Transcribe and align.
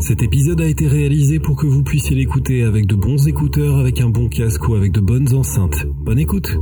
Cet 0.00 0.22
épisode 0.22 0.60
a 0.60 0.66
été 0.66 0.86
réalisé 0.86 1.38
pour 1.38 1.56
que 1.56 1.66
vous 1.66 1.82
puissiez 1.82 2.14
l'écouter 2.14 2.62
avec 2.62 2.86
de 2.86 2.94
bons 2.94 3.26
écouteurs, 3.26 3.78
avec 3.78 4.00
un 4.00 4.10
bon 4.10 4.28
casque 4.28 4.68
ou 4.68 4.74
avec 4.74 4.92
de 4.92 5.00
bonnes 5.00 5.34
enceintes. 5.34 5.86
Bonne 5.86 6.18
écoute 6.18 6.56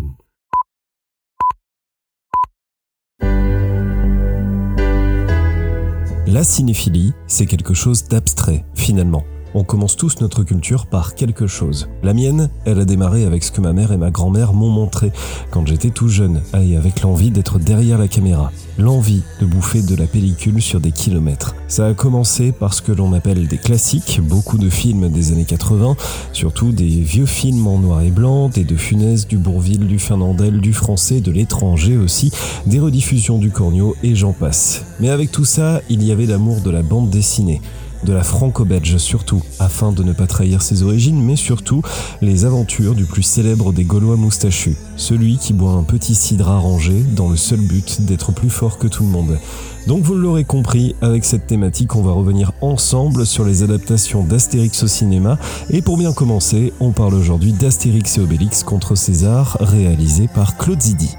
La 6.26 6.42
cinéphilie, 6.42 7.12
c'est 7.26 7.46
quelque 7.46 7.74
chose 7.74 8.04
d'abstrait, 8.08 8.64
finalement 8.74 9.24
on 9.54 9.64
commence 9.64 9.96
tous 9.96 10.20
notre 10.20 10.42
culture 10.42 10.86
par 10.86 11.14
quelque 11.14 11.46
chose. 11.46 11.88
La 12.02 12.12
mienne, 12.12 12.50
elle 12.64 12.80
a 12.80 12.84
démarré 12.84 13.24
avec 13.24 13.44
ce 13.44 13.52
que 13.52 13.60
ma 13.60 13.72
mère 13.72 13.92
et 13.92 13.96
ma 13.96 14.10
grand-mère 14.10 14.52
m'ont 14.52 14.70
montré 14.70 15.12
quand 15.50 15.66
j'étais 15.66 15.90
tout 15.90 16.08
jeune, 16.08 16.42
et 16.60 16.76
avec 16.76 17.02
l'envie 17.02 17.30
d'être 17.30 17.58
derrière 17.58 17.98
la 17.98 18.08
caméra, 18.08 18.50
l'envie 18.78 19.22
de 19.40 19.46
bouffer 19.46 19.82
de 19.82 19.94
la 19.94 20.06
pellicule 20.06 20.60
sur 20.60 20.80
des 20.80 20.92
kilomètres. 20.92 21.54
Ça 21.68 21.86
a 21.86 21.94
commencé 21.94 22.52
par 22.52 22.74
ce 22.74 22.82
que 22.82 22.92
l'on 22.92 23.12
appelle 23.12 23.46
des 23.46 23.58
classiques, 23.58 24.20
beaucoup 24.22 24.58
de 24.58 24.68
films 24.68 25.08
des 25.08 25.32
années 25.32 25.44
80, 25.44 25.96
surtout 26.32 26.72
des 26.72 26.86
vieux 26.86 27.26
films 27.26 27.66
en 27.66 27.78
noir 27.78 28.02
et 28.02 28.10
blanc, 28.10 28.48
des 28.48 28.64
De 28.64 28.76
Funès, 28.76 29.26
du 29.26 29.38
Bourville, 29.38 29.86
du 29.86 29.98
Fernandel, 29.98 30.60
du 30.60 30.72
français, 30.72 31.20
de 31.20 31.30
l'étranger 31.30 31.96
aussi, 31.96 32.32
des 32.66 32.80
rediffusions 32.80 33.38
du 33.38 33.50
Cornio 33.50 33.96
et 34.02 34.14
j'en 34.14 34.32
passe. 34.32 34.84
Mais 35.00 35.10
avec 35.10 35.30
tout 35.30 35.44
ça, 35.44 35.80
il 35.88 36.02
y 36.02 36.12
avait 36.12 36.26
l'amour 36.26 36.60
de 36.60 36.70
la 36.70 36.82
bande 36.82 37.10
dessinée 37.10 37.60
de 38.04 38.12
la 38.12 38.22
franco-belge 38.22 38.98
surtout, 38.98 39.42
afin 39.58 39.92
de 39.92 40.02
ne 40.02 40.12
pas 40.12 40.26
trahir 40.26 40.62
ses 40.62 40.82
origines, 40.82 41.22
mais 41.22 41.36
surtout 41.36 41.82
les 42.20 42.44
aventures 42.44 42.94
du 42.94 43.04
plus 43.04 43.22
célèbre 43.22 43.72
des 43.72 43.84
Gaulois 43.84 44.16
moustachus, 44.16 44.76
celui 44.96 45.38
qui 45.38 45.52
boit 45.52 45.72
un 45.72 45.82
petit 45.82 46.14
cidre 46.14 46.48
arrangé 46.48 47.04
dans 47.16 47.28
le 47.28 47.36
seul 47.36 47.60
but 47.60 48.02
d'être 48.02 48.32
plus 48.32 48.50
fort 48.50 48.78
que 48.78 48.86
tout 48.86 49.02
le 49.04 49.10
monde. 49.10 49.38
Donc 49.86 50.02
vous 50.02 50.14
l'aurez 50.14 50.44
compris, 50.44 50.94
avec 51.02 51.24
cette 51.24 51.46
thématique, 51.46 51.94
on 51.96 52.02
va 52.02 52.12
revenir 52.12 52.52
ensemble 52.60 53.26
sur 53.26 53.44
les 53.44 53.62
adaptations 53.62 54.24
d'Astérix 54.24 54.82
au 54.82 54.88
cinéma, 54.88 55.38
et 55.70 55.82
pour 55.82 55.98
bien 55.98 56.12
commencer, 56.12 56.72
on 56.80 56.92
parle 56.92 57.14
aujourd'hui 57.14 57.52
d'Astérix 57.52 58.18
et 58.18 58.20
Obélix 58.20 58.62
contre 58.62 58.94
César, 58.94 59.56
réalisé 59.60 60.28
par 60.28 60.56
Claude 60.56 60.80
Zidi. 60.80 61.16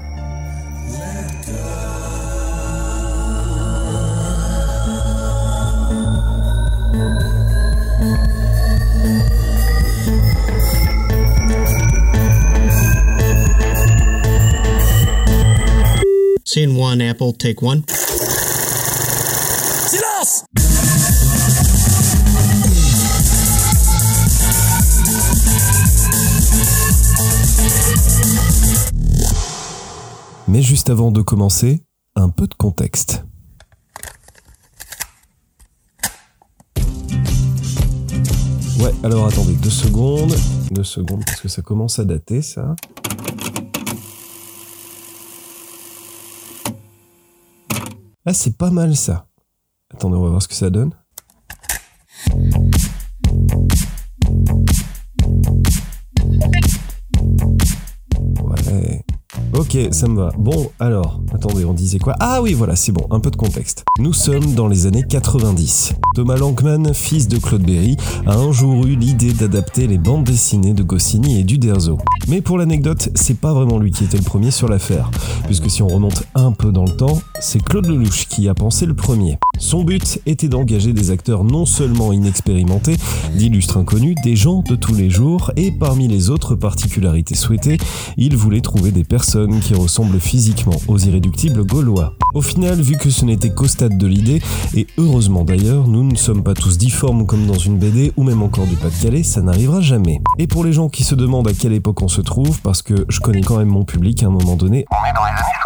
Scene 16.56 16.74
one, 16.74 17.02
Apple, 17.02 17.34
take 17.38 17.62
one. 17.62 17.82
Silence 19.90 20.44
Mais 30.48 30.62
juste 30.62 30.88
avant 30.88 31.10
de 31.12 31.20
commencer, 31.20 31.82
un 32.14 32.30
peu 32.30 32.46
de 32.46 32.54
contexte. 32.54 33.22
Ouais, 38.80 38.94
alors 39.02 39.26
attendez 39.26 39.52
deux 39.56 39.68
secondes. 39.68 40.34
Deux 40.70 40.84
secondes, 40.84 41.22
parce 41.26 41.42
que 41.42 41.48
ça 41.48 41.60
commence 41.60 41.98
à 41.98 42.06
dater, 42.06 42.40
ça. 42.40 42.74
Ah, 48.26 48.34
c'est 48.34 48.58
pas 48.58 48.70
mal 48.70 48.96
ça. 48.96 49.28
Attendez, 49.94 50.16
on 50.16 50.22
va 50.22 50.30
voir 50.30 50.42
ce 50.42 50.48
que 50.48 50.54
ça 50.54 50.68
donne. 50.68 50.92
Ok, 59.58 59.78
ça 59.90 60.06
me 60.06 60.16
va. 60.16 60.28
Bon, 60.36 60.70
alors, 60.78 61.22
attendez, 61.32 61.64
on 61.64 61.72
disait 61.72 61.98
quoi? 61.98 62.14
Ah 62.20 62.42
oui, 62.42 62.52
voilà, 62.52 62.76
c'est 62.76 62.92
bon, 62.92 63.06
un 63.10 63.20
peu 63.20 63.30
de 63.30 63.36
contexte. 63.36 63.84
Nous 63.98 64.12
sommes 64.12 64.54
dans 64.54 64.68
les 64.68 64.86
années 64.86 65.04
90. 65.08 65.94
Thomas 66.14 66.36
Lankman, 66.36 66.92
fils 66.92 67.26
de 67.26 67.38
Claude 67.38 67.62
Berry, 67.62 67.96
a 68.26 68.36
un 68.36 68.52
jour 68.52 68.84
eu 68.84 68.96
l'idée 68.96 69.32
d'adapter 69.32 69.86
les 69.86 69.96
bandes 69.96 70.24
dessinées 70.24 70.74
de 70.74 70.82
Goscinny 70.82 71.40
et 71.40 71.44
d'Uderzo. 71.44 71.96
Mais 72.28 72.42
pour 72.42 72.58
l'anecdote, 72.58 73.08
c'est 73.14 73.38
pas 73.38 73.54
vraiment 73.54 73.78
lui 73.78 73.92
qui 73.92 74.04
était 74.04 74.18
le 74.18 74.24
premier 74.24 74.50
sur 74.50 74.68
l'affaire, 74.68 75.10
puisque 75.46 75.70
si 75.70 75.82
on 75.82 75.88
remonte 75.88 76.24
un 76.34 76.52
peu 76.52 76.70
dans 76.70 76.84
le 76.84 76.94
temps, 76.94 77.22
c'est 77.40 77.62
Claude 77.62 77.86
Lelouch 77.86 78.26
qui 78.28 78.48
a 78.50 78.54
pensé 78.54 78.84
le 78.84 78.94
premier. 78.94 79.38
Son 79.58 79.84
but 79.84 80.20
était 80.26 80.48
d'engager 80.48 80.92
des 80.92 81.10
acteurs 81.10 81.44
non 81.44 81.66
seulement 81.66 82.12
inexpérimentés, 82.12 82.96
d'illustres 83.34 83.78
inconnus, 83.78 84.14
des 84.22 84.36
gens 84.36 84.62
de 84.62 84.76
tous 84.76 84.94
les 84.94 85.10
jours, 85.10 85.50
et 85.56 85.70
parmi 85.70 86.08
les 86.08 86.30
autres 86.30 86.54
particularités 86.54 87.34
souhaitées, 87.34 87.78
il 88.16 88.36
voulait 88.36 88.60
trouver 88.60 88.90
des 88.90 89.04
personnes 89.04 89.60
qui 89.60 89.74
ressemble 89.74 90.20
physiquement 90.20 90.76
aux 90.88 90.98
irréductibles 90.98 91.64
gaulois. 91.64 92.14
Au 92.34 92.42
final, 92.42 92.80
vu 92.80 92.96
que 92.96 93.10
ce 93.10 93.24
n'était 93.24 93.50
qu'au 93.50 93.66
stade 93.66 93.96
de 93.96 94.06
l'idée, 94.06 94.42
et 94.74 94.86
heureusement 94.98 95.44
d'ailleurs, 95.44 95.88
nous 95.88 96.04
ne 96.04 96.16
sommes 96.16 96.42
pas 96.42 96.54
tous 96.54 96.76
difformes 96.76 97.26
comme 97.26 97.46
dans 97.46 97.54
une 97.54 97.78
BD 97.78 98.12
ou 98.16 98.24
même 98.24 98.42
encore 98.42 98.66
du 98.66 98.76
Pas-de-Calais, 98.76 99.22
ça 99.22 99.40
n'arrivera 99.40 99.80
jamais. 99.80 100.20
Et 100.38 100.46
pour 100.46 100.64
les 100.64 100.72
gens 100.72 100.88
qui 100.88 101.02
se 101.02 101.14
demandent 101.14 101.48
à 101.48 101.54
quelle 101.54 101.72
époque 101.72 102.02
on 102.02 102.08
se 102.08 102.20
trouve, 102.20 102.60
parce 102.60 102.82
que 102.82 103.06
je 103.08 103.20
connais 103.20 103.40
quand 103.40 103.56
même 103.56 103.68
mon 103.68 103.84
public 103.84 104.22
à 104.22 104.26
un 104.26 104.30
moment 104.30 104.56
donné, 104.56 104.84
on 104.90 105.08
est 105.08 105.14
dans 105.14 105.24
les 105.24 105.30
années 105.30 105.56
60. 105.62 105.65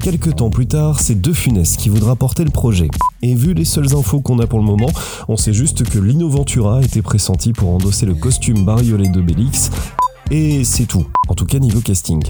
Quelques 0.00 0.36
temps 0.36 0.50
plus 0.50 0.66
tard, 0.66 1.00
c'est 1.00 1.20
De 1.20 1.32
Funès 1.32 1.76
qui 1.76 1.88
voudra 1.88 2.16
porter 2.16 2.44
le 2.44 2.50
projet. 2.50 2.88
Et 3.22 3.34
vu 3.34 3.54
les 3.54 3.64
seules 3.64 3.94
infos 3.94 4.20
qu'on 4.20 4.38
a 4.40 4.46
pour 4.46 4.58
le 4.58 4.64
moment, 4.64 4.90
on 5.28 5.36
sait 5.36 5.52
juste 5.52 5.88
que 5.88 5.98
Lino 5.98 6.28
Ventura 6.28 6.82
était 6.82 7.02
pressenti 7.02 7.52
pour 7.52 7.70
endosser 7.70 8.06
le 8.06 8.14
costume 8.14 8.64
bariolé 8.64 9.08
de 9.08 9.20
Bélix, 9.20 9.70
et 10.30 10.64
c'est 10.64 10.86
tout, 10.86 11.06
en 11.28 11.34
tout 11.34 11.44
cas 11.44 11.58
niveau 11.58 11.80
casting. 11.80 12.22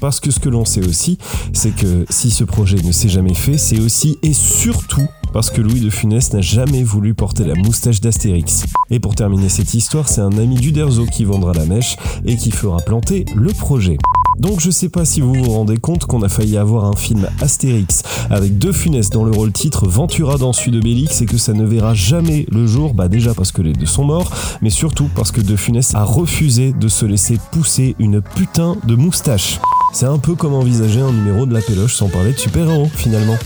Parce 0.00 0.20
que 0.20 0.30
ce 0.30 0.40
que 0.40 0.48
l'on 0.48 0.64
sait 0.64 0.86
aussi, 0.86 1.18
c'est 1.52 1.74
que 1.74 2.06
si 2.08 2.30
ce 2.30 2.44
projet 2.44 2.76
ne 2.82 2.92
s'est 2.92 3.08
jamais 3.08 3.34
fait, 3.34 3.58
c'est 3.58 3.80
aussi 3.80 4.18
et 4.22 4.32
surtout 4.32 5.06
parce 5.32 5.50
que 5.50 5.60
Louis 5.60 5.80
de 5.80 5.90
Funès 5.90 6.32
n'a 6.32 6.40
jamais 6.40 6.82
voulu 6.82 7.12
porter 7.12 7.44
la 7.44 7.54
moustache 7.54 8.00
d'Astérix. 8.00 8.64
Et 8.90 8.98
pour 8.98 9.14
terminer 9.14 9.48
cette 9.48 9.74
histoire, 9.74 10.08
c'est 10.08 10.20
un 10.20 10.38
ami 10.38 10.56
d'Uderzo 10.56 11.06
qui 11.06 11.24
vendra 11.24 11.52
la 11.52 11.66
mèche 11.66 11.96
et 12.24 12.36
qui 12.36 12.50
fera 12.50 12.78
planter 12.78 13.24
le 13.34 13.52
projet. 13.52 13.98
Donc 14.38 14.60
je 14.60 14.70
sais 14.70 14.88
pas 14.88 15.04
si 15.04 15.20
vous 15.20 15.34
vous 15.34 15.50
rendez 15.50 15.76
compte 15.76 16.06
qu'on 16.06 16.22
a 16.22 16.28
failli 16.28 16.56
avoir 16.56 16.84
un 16.84 16.96
film 16.96 17.28
Astérix 17.40 18.02
avec 18.30 18.58
deux 18.58 18.72
Funès 18.72 19.10
dans 19.10 19.24
le 19.24 19.30
rôle 19.30 19.52
titre, 19.52 19.86
Ventura 19.86 20.38
dans 20.38 20.52
celui 20.52 20.70
de 20.70 20.80
Bélix 20.80 21.20
et 21.20 21.26
que 21.26 21.36
ça 21.36 21.52
ne 21.52 21.64
verra 21.64 21.94
jamais 21.94 22.46
le 22.50 22.66
jour, 22.66 22.94
bah 22.94 23.08
déjà 23.08 23.34
parce 23.34 23.52
que 23.52 23.62
les 23.62 23.72
deux 23.72 23.86
sont 23.86 24.04
morts, 24.04 24.30
mais 24.62 24.70
surtout 24.70 25.08
parce 25.14 25.32
que 25.32 25.40
De 25.40 25.56
Funès 25.56 25.94
a 25.94 26.04
refusé 26.04 26.72
de 26.72 26.88
se 26.88 27.04
laisser 27.04 27.38
pousser 27.52 27.96
une 27.98 28.22
putain 28.22 28.76
de 28.84 28.94
moustache. 28.94 29.58
C'est 29.92 30.06
un 30.06 30.18
peu 30.18 30.34
comme 30.34 30.54
envisager 30.54 31.00
un 31.00 31.12
numéro 31.12 31.46
de 31.46 31.52
la 31.52 31.60
péloche 31.60 31.94
sans 31.94 32.08
parler 32.08 32.32
de 32.32 32.38
super-héros 32.38 32.88
finalement. 32.94 33.36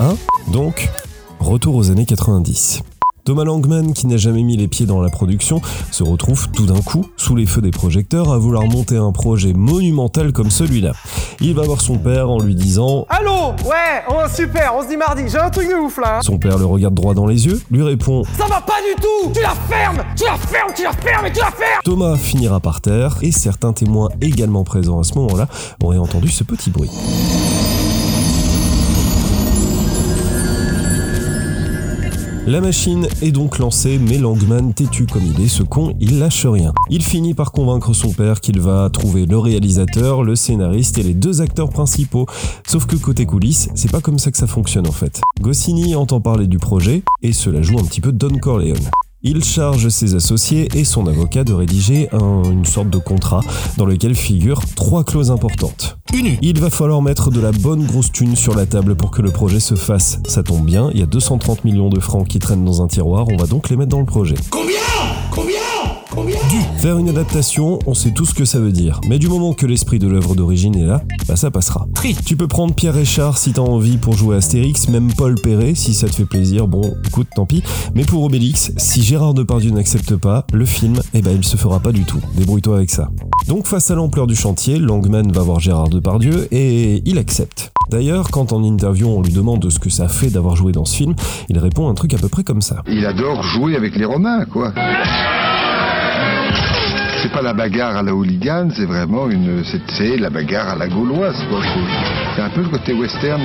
Hein? 0.00 0.14
Donc, 0.52 0.90
retour 1.40 1.74
aux 1.74 1.90
années 1.90 2.06
90. 2.06 2.82
Thomas 3.26 3.42
Langman, 3.42 3.92
qui 3.92 4.06
n'a 4.06 4.16
jamais 4.18 4.44
mis 4.44 4.56
les 4.56 4.68
pieds 4.68 4.86
dans 4.86 5.02
la 5.02 5.10
production, 5.10 5.60
se 5.90 6.04
retrouve 6.04 6.48
tout 6.52 6.64
d'un 6.64 6.80
coup, 6.80 7.04
sous 7.16 7.34
les 7.34 7.44
feux 7.44 7.60
des 7.60 7.72
projecteurs, 7.72 8.32
à 8.32 8.38
vouloir 8.38 8.62
monter 8.66 8.96
un 8.96 9.10
projet 9.10 9.52
monumental 9.52 10.32
comme 10.32 10.48
celui-là. 10.48 10.92
Il 11.40 11.56
va 11.56 11.62
voir 11.62 11.80
son 11.80 11.98
père 11.98 12.30
en 12.30 12.38
lui 12.38 12.54
disant 12.54 13.04
Allô! 13.08 13.48
Ouais, 13.64 14.04
oh 14.08 14.28
super, 14.32 14.74
on 14.78 14.82
se 14.84 14.88
dit 14.90 14.96
mardi, 14.96 15.22
j'ai 15.26 15.38
un 15.38 15.50
truc 15.50 15.68
de 15.68 15.74
ouf 15.74 15.98
là 15.98 16.20
Son 16.22 16.38
père 16.38 16.56
le 16.56 16.66
regarde 16.66 16.94
droit 16.94 17.14
dans 17.14 17.26
les 17.26 17.46
yeux, 17.46 17.60
lui 17.68 17.82
répond 17.82 18.22
Ça 18.38 18.46
va 18.46 18.60
pas 18.60 18.78
du 18.88 19.02
tout! 19.02 19.32
Tu 19.34 19.42
la 19.42 19.56
fermes! 19.68 20.04
Tu 20.16 20.22
la 20.24 20.36
fermes! 20.36 20.72
Tu 20.76 20.84
la 20.84 20.92
fermes! 20.92 21.26
Et 21.26 21.32
tu 21.32 21.40
la 21.40 21.50
fermes! 21.50 21.80
Thomas 21.84 22.16
finira 22.16 22.60
par 22.60 22.80
terre, 22.80 23.16
et 23.22 23.32
certains 23.32 23.72
témoins 23.72 24.08
également 24.20 24.62
présents 24.62 25.00
à 25.00 25.02
ce 25.02 25.14
moment-là 25.18 25.48
auraient 25.82 25.98
entendu 25.98 26.28
ce 26.28 26.44
petit 26.44 26.70
bruit. 26.70 26.90
La 32.46 32.60
machine 32.60 33.08
est 33.22 33.32
donc 33.32 33.58
lancée, 33.58 33.98
mais 33.98 34.18
Langman, 34.18 34.72
têtu 34.72 35.06
comme 35.06 35.24
il 35.24 35.44
est, 35.44 35.48
ce 35.48 35.64
con, 35.64 35.96
il 35.98 36.20
lâche 36.20 36.46
rien. 36.46 36.72
Il 36.90 37.02
finit 37.02 37.34
par 37.34 37.50
convaincre 37.50 37.92
son 37.92 38.12
père 38.12 38.40
qu'il 38.40 38.60
va 38.60 38.88
trouver 38.88 39.26
le 39.26 39.36
réalisateur, 39.36 40.22
le 40.22 40.36
scénariste 40.36 40.96
et 40.98 41.02
les 41.02 41.14
deux 41.14 41.42
acteurs 41.42 41.70
principaux. 41.70 42.26
Sauf 42.64 42.86
que 42.86 42.94
côté 42.94 43.26
coulisses, 43.26 43.68
c'est 43.74 43.90
pas 43.90 44.00
comme 44.00 44.20
ça 44.20 44.30
que 44.30 44.38
ça 44.38 44.46
fonctionne 44.46 44.86
en 44.86 44.92
fait. 44.92 45.20
Goscinny 45.40 45.96
entend 45.96 46.20
parler 46.20 46.46
du 46.46 46.58
projet, 46.58 47.02
et 47.20 47.32
cela 47.32 47.62
joue 47.62 47.80
un 47.80 47.84
petit 47.84 48.00
peu 48.00 48.12
Don 48.12 48.38
Corleone. 48.38 48.90
Il 49.28 49.42
charge 49.42 49.88
ses 49.88 50.14
associés 50.14 50.68
et 50.76 50.84
son 50.84 51.08
avocat 51.08 51.42
de 51.42 51.52
rédiger 51.52 52.08
un, 52.12 52.44
une 52.44 52.64
sorte 52.64 52.90
de 52.90 52.98
contrat 52.98 53.40
dans 53.76 53.84
lequel 53.84 54.14
figurent 54.14 54.62
trois 54.76 55.02
clauses 55.02 55.32
importantes. 55.32 55.98
Unu. 56.14 56.38
Il 56.42 56.60
va 56.60 56.70
falloir 56.70 57.02
mettre 57.02 57.32
de 57.32 57.40
la 57.40 57.50
bonne 57.50 57.84
grosse 57.86 58.12
thune 58.12 58.36
sur 58.36 58.54
la 58.54 58.66
table 58.66 58.94
pour 58.94 59.10
que 59.10 59.22
le 59.22 59.32
projet 59.32 59.58
se 59.58 59.74
fasse. 59.74 60.20
Ça 60.28 60.44
tombe 60.44 60.64
bien, 60.64 60.90
il 60.94 61.00
y 61.00 61.02
a 61.02 61.06
230 61.06 61.64
millions 61.64 61.88
de 61.88 61.98
francs 61.98 62.28
qui 62.28 62.38
traînent 62.38 62.64
dans 62.64 62.82
un 62.82 62.86
tiroir, 62.86 63.26
on 63.28 63.36
va 63.36 63.48
donc 63.48 63.68
les 63.68 63.76
mettre 63.76 63.90
dans 63.90 63.98
le 63.98 64.06
projet. 64.06 64.36
Combien? 64.48 64.76
Combien? 65.32 65.56
Faire 66.78 66.98
une 66.98 67.10
adaptation, 67.10 67.78
on 67.86 67.92
sait 67.92 68.10
tout 68.10 68.24
ce 68.24 68.32
que 68.32 68.44
ça 68.46 68.58
veut 68.58 68.72
dire. 68.72 69.00
Mais 69.08 69.18
du 69.18 69.28
moment 69.28 69.52
que 69.52 69.66
l'esprit 69.66 69.98
de 69.98 70.08
l'œuvre 70.08 70.34
d'origine 70.34 70.74
est 70.74 70.84
là, 70.84 71.02
bah 71.28 71.36
ça 71.36 71.50
passera. 71.50 71.86
Tu 72.24 72.36
peux 72.36 72.48
prendre 72.48 72.74
Pierre 72.74 72.94
Richard 72.94 73.36
si 73.36 73.52
t'as 73.52 73.60
envie 73.60 73.98
pour 73.98 74.14
jouer 74.14 74.36
Astérix, 74.36 74.88
même 74.88 75.12
Paul 75.12 75.34
Perret 75.34 75.74
si 75.74 75.92
ça 75.92 76.08
te 76.08 76.14
fait 76.14 76.24
plaisir, 76.24 76.68
bon 76.68 76.94
écoute 77.06 77.28
tant 77.34 77.44
pis. 77.44 77.62
Mais 77.94 78.04
pour 78.04 78.24
Obélix, 78.24 78.72
si 78.78 79.02
Gérard 79.02 79.34
Depardieu 79.34 79.70
n'accepte 79.70 80.16
pas, 80.16 80.46
le 80.52 80.64
film, 80.64 80.96
eh 81.12 81.20
ben 81.20 81.36
il 81.36 81.44
se 81.44 81.56
fera 81.56 81.80
pas 81.80 81.92
du 81.92 82.04
tout. 82.04 82.20
Débrouille-toi 82.34 82.76
avec 82.76 82.90
ça. 82.90 83.10
Donc 83.48 83.66
face 83.66 83.90
à 83.90 83.94
l'ampleur 83.94 84.26
du 84.26 84.36
chantier, 84.36 84.78
Langman 84.78 85.30
va 85.32 85.42
voir 85.42 85.60
Gérard 85.60 85.88
Depardieu 85.88 86.48
et 86.50 87.02
il 87.04 87.18
accepte. 87.18 87.72
D'ailleurs, 87.90 88.30
quand 88.30 88.52
en 88.52 88.64
interview 88.64 89.06
on 89.08 89.22
lui 89.22 89.32
demande 89.32 89.68
ce 89.70 89.78
que 89.78 89.90
ça 89.90 90.08
fait 90.08 90.30
d'avoir 90.30 90.56
joué 90.56 90.72
dans 90.72 90.84
ce 90.84 90.96
film, 90.96 91.14
il 91.48 91.58
répond 91.58 91.88
un 91.88 91.94
truc 91.94 92.14
à 92.14 92.18
peu 92.18 92.28
près 92.28 92.42
comme 92.42 92.62
ça. 92.62 92.82
Il 92.88 93.04
adore 93.04 93.42
jouer 93.42 93.76
avec 93.76 93.96
les 93.96 94.04
Romains, 94.04 94.44
quoi. 94.46 94.72
C'est 97.22 97.32
pas 97.32 97.42
la 97.42 97.54
bagarre 97.54 97.96
à 97.96 98.02
la 98.02 98.14
hooligan, 98.14 98.68
c'est 98.72 98.84
vraiment 98.84 99.28
une, 99.28 99.64
c'est- 99.64 100.16
la 100.16 100.30
bagarre 100.30 100.68
à 100.70 100.76
la 100.76 100.86
gauloise. 100.88 101.36
C'est- 102.36 102.42
un 102.42 102.50
peu 102.50 102.62
le 102.62 102.68
côté 102.68 102.92
western. 102.92 103.40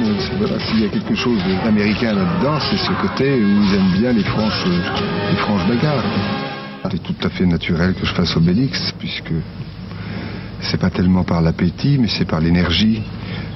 s'il 0.68 0.82
y 0.82 0.86
a 0.86 0.90
quelque 0.90 1.16
chose 1.16 1.40
d'américain 1.64 2.14
là-dedans, 2.14 2.60
c'est 2.70 2.78
ce 2.78 2.92
côté 3.02 3.34
où 3.34 3.64
ils 3.64 3.74
aiment 3.76 4.00
bien 4.00 4.12
les 4.12 4.24
franches, 4.24 4.66
les 5.30 5.38
franches 5.38 5.66
bagarres. 5.68 6.04
C'est 6.92 7.02
tout 7.02 7.16
à 7.24 7.30
fait 7.30 7.46
naturel 7.46 7.94
que 7.94 8.06
je 8.06 8.14
fasse 8.14 8.36
Obélix, 8.36 8.92
puisque 9.00 9.32
c'est 10.60 10.80
pas 10.80 10.90
tellement 10.90 11.24
par 11.24 11.42
l'appétit, 11.42 11.98
mais 12.00 12.08
c'est 12.08 12.26
par 12.26 12.40
l'énergie. 12.42 13.02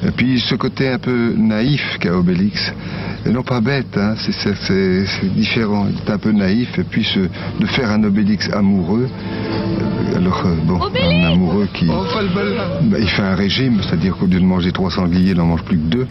Et 0.03 0.11
puis 0.11 0.39
ce 0.39 0.55
côté 0.55 0.89
un 0.89 0.99
peu 0.99 1.33
naïf 1.37 1.97
qu'a 1.99 2.15
Obélix, 2.17 2.73
et 3.25 3.29
non 3.29 3.43
pas 3.43 3.61
bête, 3.61 3.97
hein, 3.97 4.13
c'est, 4.17 4.31
c'est- 4.33 4.55
c'est- 4.65 5.05
c'est 5.05 5.33
différent, 5.33 5.87
il 5.89 5.97
est 5.97 6.11
un 6.13 6.17
peu 6.17 6.31
naïf, 6.31 6.77
et 6.77 6.83
puis 6.83 7.03
ce, 7.03 7.19
de 7.59 7.65
faire 7.65 7.89
un 7.91 8.03
Obélix 8.03 8.49
amoureux, 8.51 9.07
euh, 9.09 10.17
alors 10.17 10.43
euh, 10.45 10.55
bon, 10.65 10.79
un 10.83 11.23
amoureux 11.33 11.67
qui... 11.73 11.87
Bah, 12.83 12.97
il 12.99 13.07
fait 13.09 13.21
un 13.23 13.35
régime, 13.35 13.79
c'est-à-dire 13.81 14.15
qu'au 14.17 14.25
lieu 14.27 14.39
de 14.39 14.45
manger 14.45 14.71
trois 14.71 14.91
sangliers, 14.91 15.31
il 15.31 15.37
n'en 15.37 15.45
mange 15.45 15.63
plus 15.63 15.77
que 15.77 15.83
deux. 15.89 16.07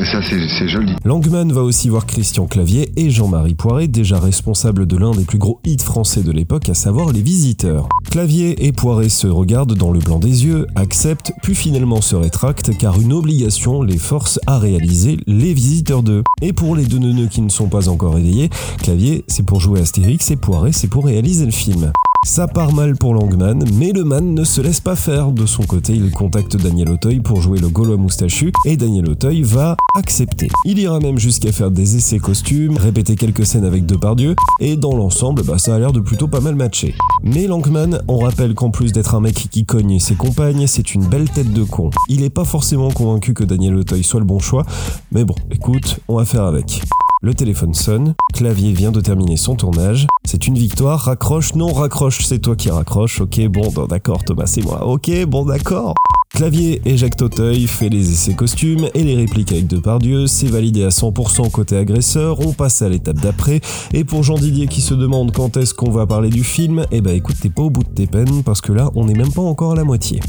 Et 0.00 0.04
ça, 0.04 0.20
c'est, 0.22 0.68
joli. 0.68 0.92
Langman 1.04 1.52
va 1.52 1.62
aussi 1.62 1.88
voir 1.88 2.04
Christian 2.04 2.46
Clavier 2.46 2.90
et 2.96 3.10
Jean-Marie 3.10 3.54
Poiret, 3.54 3.86
déjà 3.86 4.18
responsables 4.18 4.86
de 4.86 4.96
l'un 4.96 5.12
des 5.12 5.24
plus 5.24 5.38
gros 5.38 5.60
hits 5.64 5.78
français 5.78 6.22
de 6.22 6.32
l'époque, 6.32 6.68
à 6.68 6.74
savoir 6.74 7.12
Les 7.12 7.22
Visiteurs. 7.22 7.88
Clavier 8.10 8.66
et 8.66 8.72
Poiret 8.72 9.08
se 9.08 9.28
regardent 9.28 9.76
dans 9.76 9.92
le 9.92 10.00
blanc 10.00 10.18
des 10.18 10.46
yeux, 10.46 10.66
acceptent, 10.74 11.32
puis 11.42 11.54
finalement 11.54 12.00
se 12.00 12.16
rétractent 12.16 12.76
car 12.76 13.00
une 13.00 13.12
obligation 13.12 13.82
les 13.82 13.98
force 13.98 14.40
à 14.46 14.58
réaliser 14.58 15.18
Les 15.28 15.54
Visiteurs 15.54 16.02
2. 16.02 16.24
Et 16.42 16.52
pour 16.52 16.74
les 16.74 16.86
deux 16.86 16.98
neuneux 16.98 17.28
qui 17.28 17.40
ne 17.40 17.48
sont 17.48 17.68
pas 17.68 17.88
encore 17.88 18.18
éveillés, 18.18 18.50
Clavier 18.82 19.24
c'est 19.28 19.46
pour 19.46 19.60
jouer 19.60 19.80
Astérix 19.80 20.30
et 20.30 20.36
Poiret 20.36 20.72
c'est 20.72 20.88
pour 20.88 21.06
réaliser 21.06 21.44
le 21.46 21.52
film. 21.52 21.92
Ça 22.24 22.48
part 22.48 22.72
mal 22.72 22.96
pour 22.96 23.12
Langman, 23.12 23.64
mais 23.74 23.92
le 23.92 24.02
man 24.02 24.34
ne 24.34 24.44
se 24.44 24.62
laisse 24.62 24.80
pas 24.80 24.96
faire. 24.96 25.30
De 25.30 25.44
son 25.44 25.62
côté, 25.62 25.92
il 25.92 26.10
contacte 26.10 26.56
Daniel 26.56 26.88
Auteuil 26.88 27.20
pour 27.20 27.42
jouer 27.42 27.58
le 27.58 27.68
Gaulois 27.68 27.98
moustachu, 27.98 28.50
et 28.64 28.78
Daniel 28.78 29.10
Auteuil 29.10 29.42
va 29.42 29.76
accepter. 29.94 30.48
Il 30.64 30.78
ira 30.78 31.00
même 31.00 31.18
jusqu'à 31.18 31.52
faire 31.52 31.70
des 31.70 31.96
essais 31.96 32.18
costumes, 32.18 32.78
répéter 32.78 33.14
quelques 33.14 33.44
scènes 33.44 33.66
avec 33.66 33.84
Depardieu, 33.84 34.34
et 34.58 34.76
dans 34.76 34.96
l'ensemble, 34.96 35.42
bah, 35.42 35.58
ça 35.58 35.74
a 35.74 35.78
l'air 35.78 35.92
de 35.92 36.00
plutôt 36.00 36.26
pas 36.26 36.40
mal 36.40 36.54
matcher. 36.54 36.94
Mais 37.22 37.46
Langman, 37.46 38.02
on 38.08 38.18
rappelle 38.18 38.54
qu'en 38.54 38.70
plus 38.70 38.92
d'être 38.92 39.14
un 39.14 39.20
mec 39.20 39.34
qui 39.50 39.66
cogne 39.66 39.98
ses 39.98 40.14
compagnes, 40.14 40.66
c'est 40.66 40.94
une 40.94 41.06
belle 41.06 41.28
tête 41.28 41.52
de 41.52 41.62
con. 41.62 41.90
Il 42.08 42.22
est 42.22 42.30
pas 42.30 42.44
forcément 42.44 42.90
convaincu 42.90 43.34
que 43.34 43.44
Daniel 43.44 43.76
Auteuil 43.76 44.02
soit 44.02 44.20
le 44.20 44.26
bon 44.26 44.38
choix, 44.38 44.64
mais 45.12 45.24
bon, 45.24 45.34
écoute, 45.50 46.00
on 46.08 46.16
va 46.16 46.24
faire 46.24 46.44
avec. 46.44 46.80
Le 47.24 47.32
téléphone 47.32 47.72
sonne, 47.72 48.12
Clavier 48.34 48.74
vient 48.74 48.92
de 48.92 49.00
terminer 49.00 49.38
son 49.38 49.56
tournage. 49.56 50.06
C'est 50.26 50.46
une 50.46 50.58
victoire, 50.58 51.00
raccroche, 51.00 51.54
non 51.54 51.72
raccroche, 51.72 52.22
c'est 52.22 52.38
toi 52.38 52.54
qui 52.54 52.68
raccroche. 52.68 53.22
Ok, 53.22 53.40
bon, 53.46 53.72
non, 53.74 53.86
d'accord, 53.86 54.22
Thomas, 54.22 54.44
c'est 54.44 54.60
moi. 54.60 54.86
Ok, 54.86 55.10
bon, 55.26 55.46
d'accord. 55.46 55.94
Clavier 56.34 56.82
et 56.84 56.98
Jacques 56.98 57.16
Tauteuil 57.16 57.66
fait 57.66 57.88
les 57.88 58.12
essais 58.12 58.34
costumes 58.34 58.90
et 58.92 59.02
les 59.02 59.14
répliques 59.14 59.52
avec 59.52 59.66
Depardieu, 59.68 60.26
c'est 60.26 60.48
validé 60.48 60.84
à 60.84 60.90
100% 60.90 61.50
côté 61.50 61.78
agresseur, 61.78 62.46
on 62.46 62.52
passe 62.52 62.82
à 62.82 62.90
l'étape 62.90 63.20
d'après, 63.20 63.62
et 63.94 64.04
pour 64.04 64.22
Jean 64.22 64.34
Didier 64.34 64.66
qui 64.66 64.82
se 64.82 64.92
demande 64.92 65.32
quand 65.32 65.56
est-ce 65.56 65.72
qu'on 65.72 65.90
va 65.90 66.06
parler 66.06 66.28
du 66.28 66.44
film, 66.44 66.84
eh 66.90 67.00
ben 67.00 67.14
écoute, 67.14 67.36
t'es 67.40 67.48
pas 67.48 67.62
au 67.62 67.70
bout 67.70 67.84
de 67.84 67.88
tes 67.88 68.06
peines, 68.06 68.42
parce 68.42 68.60
que 68.60 68.72
là, 68.72 68.90
on 68.96 69.06
n'est 69.06 69.14
même 69.14 69.32
pas 69.32 69.40
encore 69.40 69.72
à 69.72 69.76
la 69.76 69.84
moitié. 69.84 70.20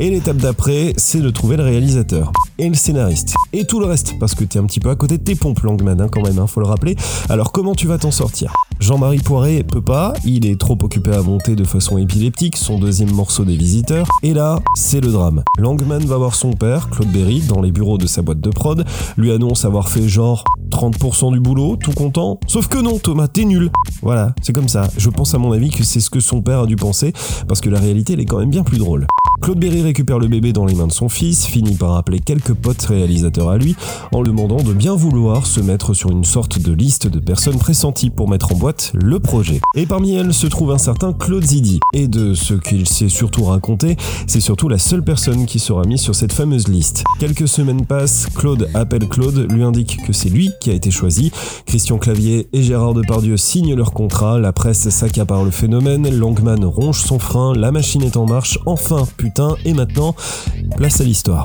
Et 0.00 0.10
l'étape 0.10 0.38
d'après, 0.38 0.92
c'est 0.96 1.20
de 1.20 1.30
trouver 1.30 1.56
le 1.56 1.62
réalisateur 1.62 2.32
et 2.58 2.68
le 2.68 2.74
scénariste 2.74 3.34
et 3.52 3.64
tout 3.64 3.78
le 3.78 3.86
reste, 3.86 4.14
parce 4.18 4.34
que 4.34 4.44
t'es 4.44 4.58
un 4.58 4.64
petit 4.64 4.80
peu 4.80 4.90
à 4.90 4.96
côté 4.96 5.18
de 5.18 5.22
tes 5.22 5.36
pompes, 5.36 5.60
Langman, 5.60 6.00
hein, 6.00 6.08
quand 6.10 6.22
même, 6.22 6.38
hein, 6.38 6.46
faut 6.46 6.60
le 6.60 6.66
rappeler. 6.66 6.96
Alors 7.28 7.52
comment 7.52 7.74
tu 7.74 7.86
vas 7.86 7.98
t'en 7.98 8.10
sortir? 8.10 8.52
Jean-Marie 8.80 9.18
Poiret 9.18 9.62
peut 9.62 9.80
pas, 9.80 10.12
il 10.24 10.46
est 10.46 10.58
trop 10.58 10.76
occupé 10.82 11.12
à 11.12 11.22
monter 11.22 11.54
de 11.54 11.64
façon 11.64 11.96
épileptique 11.96 12.56
son 12.56 12.78
deuxième 12.78 13.12
morceau 13.12 13.44
des 13.44 13.56
visiteurs, 13.56 14.08
et 14.24 14.34
là, 14.34 14.58
c'est 14.74 15.00
le 15.00 15.12
drame. 15.12 15.44
Langman 15.58 16.04
va 16.04 16.16
voir 16.16 16.34
son 16.34 16.52
père, 16.52 16.90
Claude 16.90 17.12
Berry, 17.12 17.40
dans 17.42 17.62
les 17.62 17.70
bureaux 17.70 17.98
de 17.98 18.06
sa 18.08 18.22
boîte 18.22 18.40
de 18.40 18.50
prod, 18.50 18.84
lui 19.16 19.30
annonce 19.30 19.64
avoir 19.64 19.88
fait 19.88 20.08
genre 20.08 20.42
30% 20.70 21.32
du 21.32 21.40
boulot, 21.40 21.76
tout 21.76 21.92
content. 21.92 22.40
Sauf 22.48 22.66
que 22.66 22.78
non, 22.78 22.98
Thomas, 22.98 23.28
t'es 23.28 23.44
nul. 23.44 23.70
Voilà, 24.02 24.34
c'est 24.42 24.52
comme 24.52 24.68
ça. 24.68 24.88
Je 24.98 25.08
pense 25.08 25.34
à 25.34 25.38
mon 25.38 25.52
avis 25.52 25.70
que 25.70 25.84
c'est 25.84 26.00
ce 26.00 26.10
que 26.10 26.20
son 26.20 26.42
père 26.42 26.60
a 26.60 26.66
dû 26.66 26.76
penser, 26.76 27.12
parce 27.46 27.60
que 27.60 27.70
la 27.70 27.78
réalité, 27.78 28.14
elle 28.14 28.20
est 28.20 28.26
quand 28.26 28.38
même 28.38 28.50
bien 28.50 28.64
plus 28.64 28.78
drôle. 28.78 29.06
Claude 29.44 29.58
Berry 29.58 29.82
récupère 29.82 30.18
le 30.18 30.26
bébé 30.26 30.54
dans 30.54 30.64
les 30.64 30.74
mains 30.74 30.86
de 30.86 30.92
son 30.92 31.10
fils, 31.10 31.44
finit 31.44 31.74
par 31.74 31.96
appeler 31.96 32.18
quelques 32.18 32.54
potes 32.54 32.80
réalisateurs 32.80 33.50
à 33.50 33.58
lui, 33.58 33.76
en 34.10 34.22
lui 34.22 34.30
demandant 34.30 34.62
de 34.62 34.72
bien 34.72 34.94
vouloir 34.94 35.44
se 35.44 35.60
mettre 35.60 35.92
sur 35.92 36.10
une 36.10 36.24
sorte 36.24 36.58
de 36.58 36.72
liste 36.72 37.08
de 37.08 37.18
personnes 37.18 37.58
pressenties 37.58 38.08
pour 38.08 38.26
mettre 38.26 38.52
en 38.52 38.56
boîte 38.56 38.92
le 38.94 39.20
projet. 39.20 39.60
Et 39.74 39.84
parmi 39.84 40.14
elles 40.14 40.32
se 40.32 40.46
trouve 40.46 40.70
un 40.70 40.78
certain 40.78 41.12
Claude 41.12 41.44
Zidi. 41.44 41.78
Et 41.92 42.08
de 42.08 42.32
ce 42.32 42.54
qu'il 42.54 42.88
s'est 42.88 43.10
surtout 43.10 43.44
raconté, 43.44 43.98
c'est 44.26 44.40
surtout 44.40 44.70
la 44.70 44.78
seule 44.78 45.04
personne 45.04 45.44
qui 45.44 45.58
sera 45.58 45.84
mise 45.84 46.00
sur 46.00 46.14
cette 46.14 46.32
fameuse 46.32 46.68
liste. 46.68 47.04
Quelques 47.20 47.46
semaines 47.46 47.84
passent, 47.84 48.28
Claude 48.34 48.70
appelle 48.72 49.06
Claude, 49.08 49.46
lui 49.52 49.62
indique 49.62 49.98
que 50.06 50.14
c'est 50.14 50.30
lui 50.30 50.52
qui 50.58 50.70
a 50.70 50.72
été 50.72 50.90
choisi. 50.90 51.32
Christian 51.66 51.98
Clavier 51.98 52.48
et 52.54 52.62
Gérard 52.62 52.94
Depardieu 52.94 53.36
signent 53.36 53.74
leur 53.74 53.92
contrat, 53.92 54.38
la 54.38 54.54
presse 54.54 54.88
s'accapare 54.88 55.44
le 55.44 55.50
phénomène, 55.50 56.08
Langman 56.08 56.64
ronge 56.64 57.02
son 57.02 57.18
frein, 57.18 57.52
la 57.54 57.72
machine 57.72 58.04
est 58.04 58.16
en 58.16 58.24
marche, 58.24 58.58
enfin, 58.64 59.06
putain, 59.18 59.33
et 59.64 59.72
maintenant, 59.72 60.14
place 60.76 61.00
à 61.00 61.04
l'histoire. 61.04 61.44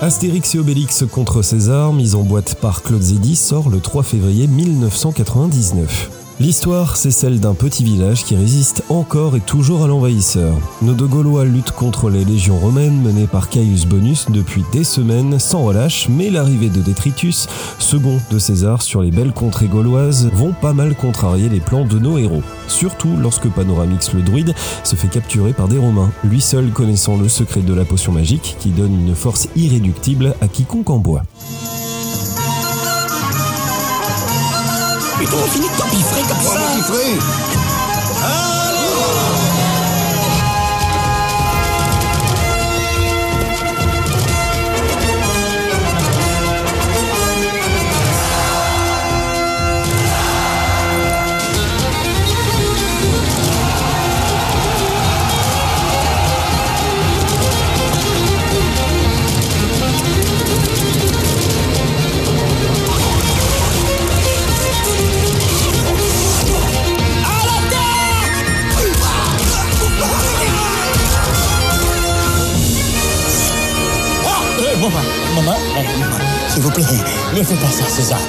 Astérix 0.00 0.54
et 0.54 0.58
Obélix 0.58 1.04
contre 1.10 1.40
César, 1.40 1.94
mise 1.94 2.14
en 2.14 2.22
boîte 2.22 2.56
par 2.56 2.82
Claude 2.82 3.00
Zidi, 3.00 3.34
sort 3.34 3.70
le 3.70 3.80
3 3.80 4.02
février 4.02 4.46
1999. 4.46 6.13
L'histoire, 6.40 6.96
c'est 6.96 7.12
celle 7.12 7.38
d'un 7.38 7.54
petit 7.54 7.84
village 7.84 8.24
qui 8.24 8.34
résiste 8.34 8.82
encore 8.88 9.36
et 9.36 9.40
toujours 9.40 9.84
à 9.84 9.86
l'envahisseur. 9.86 10.56
Nos 10.82 10.92
deux 10.92 11.06
Gaulois 11.06 11.44
luttent 11.44 11.70
contre 11.70 12.10
les 12.10 12.24
légions 12.24 12.58
romaines 12.58 13.00
menées 13.00 13.28
par 13.28 13.48
Caius 13.48 13.86
Bonus 13.86 14.26
depuis 14.30 14.64
des 14.72 14.82
semaines 14.82 15.38
sans 15.38 15.62
relâche, 15.62 16.08
mais 16.08 16.30
l'arrivée 16.30 16.70
de 16.70 16.80
Détritus, 16.80 17.46
second 17.78 18.18
de 18.32 18.38
César 18.40 18.82
sur 18.82 19.00
les 19.00 19.12
belles 19.12 19.32
contrées 19.32 19.68
gauloises, 19.68 20.28
vont 20.34 20.52
pas 20.60 20.72
mal 20.72 20.96
contrarier 20.96 21.48
les 21.48 21.60
plans 21.60 21.84
de 21.84 22.00
nos 22.00 22.18
héros. 22.18 22.42
Surtout 22.66 23.16
lorsque 23.16 23.48
Panoramix 23.48 24.12
le 24.12 24.22
druide 24.22 24.54
se 24.82 24.96
fait 24.96 25.08
capturer 25.08 25.52
par 25.52 25.68
des 25.68 25.78
Romains, 25.78 26.10
lui 26.24 26.40
seul 26.40 26.70
connaissant 26.70 27.16
le 27.16 27.28
secret 27.28 27.60
de 27.60 27.74
la 27.74 27.84
potion 27.84 28.10
magique 28.10 28.56
qui 28.58 28.70
donne 28.70 29.06
une 29.06 29.14
force 29.14 29.48
irréductible 29.54 30.34
à 30.40 30.48
quiconque 30.48 30.90
en 30.90 30.98
boit. 30.98 31.22
Putain, 35.24 35.38
on 35.42 35.46
finit 35.46 35.70
de 35.70 35.76
t'empiffrer 35.76 36.20
comme 36.28 36.38
ça. 36.40 36.58
À 38.22 38.72
la 38.72 38.72
terre 38.72 38.73
maman, 75.34 75.56
s'il 76.48 76.62
vous 76.62 76.70
plaît, 76.70 76.84
ne 77.34 77.42
fais 77.42 77.56
pas 77.56 77.70
ça, 77.70 77.84
César. 77.88 78.20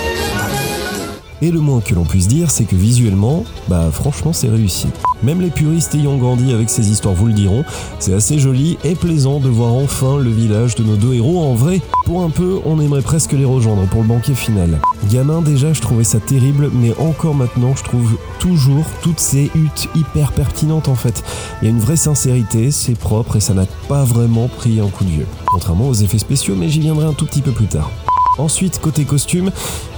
Et 1.46 1.52
le 1.52 1.60
moins 1.60 1.80
que 1.80 1.94
l'on 1.94 2.06
puisse 2.06 2.28
dire, 2.28 2.50
c'est 2.50 2.64
que 2.64 2.76
visuellement, 2.76 3.44
bah 3.68 3.92
franchement 3.92 4.34
c'est 4.34 4.50
réussi. 4.50 4.88
Même 5.22 5.42
les 5.42 5.52
puristes 5.52 5.94
ayant 5.94 6.18
grandi 6.18 6.52
avec 6.52 6.72
ces 6.72 6.90
histoires 6.90 7.14
vous 7.14 7.28
le 7.28 7.34
diront, 7.34 7.64
c'est 8.00 8.16
assez 8.16 8.40
joli 8.40 8.80
et 8.84 8.96
plaisant 8.96 9.40
de 9.40 9.48
voir 9.48 9.74
enfin 9.74 10.18
le 10.18 10.32
village 10.32 10.74
de 10.74 10.84
nos 10.84 10.96
deux 10.96 11.14
héros 11.14 11.44
en 11.44 11.54
vrai. 11.54 11.82
Pour 12.06 12.24
un 12.24 12.32
peu, 12.32 12.60
on 12.66 12.82
aimerait 12.82 13.04
presque 13.04 13.34
les 13.34 13.46
rejoindre 13.46 13.86
pour 13.90 14.02
le 14.02 14.08
banquet 14.08 14.34
final. 14.34 14.80
Gamin 15.12 15.44
déjà, 15.44 15.72
je 15.72 15.82
trouvais 15.82 16.04
ça 16.04 16.20
terrible, 16.20 16.72
mais 16.74 16.98
encore 16.98 17.36
maintenant, 17.36 17.76
je 17.76 17.84
trouve 17.84 18.18
toujours 18.40 18.86
toutes 19.04 19.20
ces 19.20 19.52
huttes 19.54 19.88
hyper 19.94 20.32
pertinentes 20.32 20.88
en 20.88 20.96
fait. 20.96 21.24
Il 21.62 21.66
y 21.66 21.68
a 21.68 21.72
une 21.72 21.80
vraie 21.80 21.96
sincérité, 21.96 22.72
c'est 22.72 22.98
propre 22.98 23.36
et 23.36 23.40
ça 23.40 23.54
n'a 23.54 23.68
pas 23.88 24.04
vraiment 24.04 24.48
pris 24.48 24.80
un 24.80 24.88
coup 24.88 25.04
de 25.04 25.12
vieux. 25.12 25.28
Contrairement 25.46 25.90
aux 25.90 25.94
effets 25.94 26.18
spéciaux, 26.18 26.56
mais 26.58 26.70
j'y 26.70 26.80
viendrai 26.80 27.06
un 27.06 27.14
tout 27.14 27.28
petit 27.28 27.42
peu 27.42 27.52
plus 27.52 27.68
tard. 27.68 27.92
Ensuite, 28.38 28.80
côté 28.80 29.06
costume, 29.06 29.50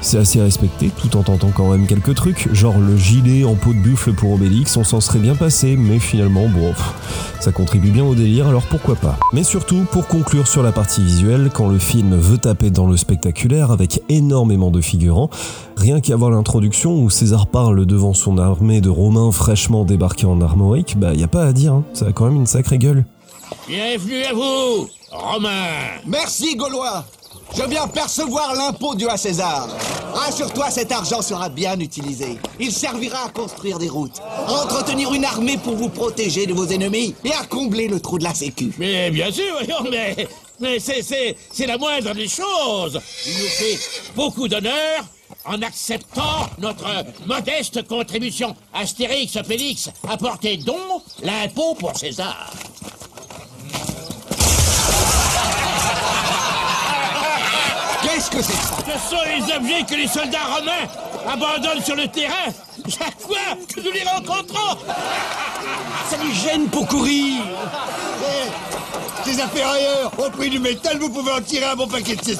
c'est 0.01 0.17
assez 0.17 0.39
respecté, 0.39 0.91
tout 0.95 1.17
en 1.17 1.23
tentant 1.23 1.49
quand 1.55 1.71
même 1.71 1.87
quelques 1.87 2.13
trucs, 2.13 2.53
genre 2.53 2.77
le 2.77 2.95
gilet 2.95 3.43
en 3.43 3.55
peau 3.55 3.73
de 3.73 3.79
buffle 3.79 4.13
pour 4.13 4.33
Obélix, 4.33 4.77
on 4.77 4.83
s'en 4.83 5.01
serait 5.01 5.19
bien 5.19 5.35
passé, 5.35 5.75
mais 5.75 5.97
finalement, 5.97 6.47
bon, 6.47 6.73
ça 7.39 7.51
contribue 7.51 7.89
bien 7.89 8.05
au 8.05 8.13
délire, 8.13 8.47
alors 8.47 8.61
pourquoi 8.63 8.95
pas. 8.95 9.17
Mais 9.33 9.43
surtout, 9.43 9.85
pour 9.91 10.07
conclure 10.07 10.47
sur 10.47 10.61
la 10.61 10.71
partie 10.71 11.03
visuelle, 11.03 11.49
quand 11.51 11.67
le 11.67 11.79
film 11.79 12.15
veut 12.15 12.37
taper 12.37 12.69
dans 12.69 12.87
le 12.87 12.95
spectaculaire 12.95 13.71
avec 13.71 14.01
énormément 14.07 14.69
de 14.69 14.81
figurants, 14.81 15.31
rien 15.75 15.99
qu'à 15.99 16.15
voir 16.15 16.29
l'introduction 16.29 16.93
où 16.95 17.09
César 17.09 17.47
parle 17.47 17.87
devant 17.87 18.13
son 18.13 18.37
armée 18.37 18.81
de 18.81 18.89
Romains 18.89 19.31
fraîchement 19.31 19.83
débarqués 19.83 20.27
en 20.27 20.41
armorique, 20.41 20.97
bah 20.99 21.15
y 21.15 21.23
a 21.23 21.27
pas 21.27 21.43
à 21.43 21.53
dire, 21.53 21.73
hein, 21.73 21.83
ça 21.93 22.05
a 22.05 22.11
quand 22.11 22.25
même 22.25 22.35
une 22.35 22.47
sacrée 22.47 22.77
gueule. 22.77 23.03
Bienvenue 23.67 24.23
à 24.23 24.33
vous, 24.33 24.89
Romains 25.09 25.99
Merci, 26.05 26.55
Gaulois 26.55 27.05
je 27.55 27.63
viens 27.63 27.87
percevoir 27.87 28.53
l'impôt 28.55 28.95
dû 28.95 29.07
à 29.07 29.17
César. 29.17 29.67
Rassure-toi, 30.13 30.69
cet 30.71 30.91
argent 30.91 31.21
sera 31.21 31.49
bien 31.49 31.79
utilisé. 31.79 32.37
Il 32.59 32.71
servira 32.71 33.25
à 33.25 33.29
construire 33.29 33.77
des 33.77 33.89
routes, 33.89 34.19
à 34.19 34.51
entretenir 34.51 35.13
une 35.13 35.25
armée 35.25 35.57
pour 35.57 35.75
vous 35.75 35.89
protéger 35.89 36.45
de 36.45 36.53
vos 36.53 36.65
ennemis 36.65 37.15
et 37.23 37.31
à 37.33 37.45
combler 37.45 37.87
le 37.87 37.99
trou 37.99 38.17
de 38.17 38.23
la 38.23 38.33
sécu. 38.33 38.71
Mais 38.77 39.11
bien 39.11 39.31
sûr, 39.31 39.53
voyons, 39.65 39.89
mais, 39.91 40.27
mais 40.59 40.79
c'est, 40.79 41.65
la 41.65 41.77
moindre 41.77 42.13
des 42.13 42.27
choses. 42.27 42.99
Il 43.25 43.33
nous 43.33 43.49
fait 43.49 43.79
beaucoup 44.15 44.47
d'honneur 44.47 45.03
en 45.45 45.61
acceptant 45.61 46.49
notre 46.59 46.87
modeste 47.25 47.87
contribution. 47.87 48.55
Astérix, 48.73 49.37
Félix, 49.45 49.89
apportez 50.09 50.57
donc 50.57 51.03
l'impôt 51.23 51.75
pour 51.75 51.95
César. 51.97 52.51
Ce 58.37 59.09
sont 59.09 59.23
les 59.25 59.55
objets 59.55 59.83
que 59.83 59.95
les 59.95 60.07
soldats 60.07 60.45
romains 60.45 61.31
abandonnent 61.31 61.83
sur 61.83 61.95
le 61.95 62.07
terrain 62.07 62.51
chaque 62.87 63.19
fois 63.19 63.57
que 63.73 63.79
nous 63.81 63.91
les 63.91 64.03
rencontrons. 64.03 64.77
Ça 66.09 66.17
les 66.23 66.33
gêne 66.33 66.67
pour 66.67 66.87
courir. 66.87 67.41
Ces 69.25 69.41
affaires 69.41 69.69
ailleurs, 69.69 70.11
au 70.19 70.29
prix 70.29 70.49
du 70.51 70.59
métal, 70.59 70.99
vous 70.99 71.09
pouvez 71.09 71.31
en 71.31 71.41
tirer 71.41 71.65
un 71.65 71.75
bon 71.75 71.87
paquet 71.87 72.15
de 72.15 72.23
cestes 72.23 72.39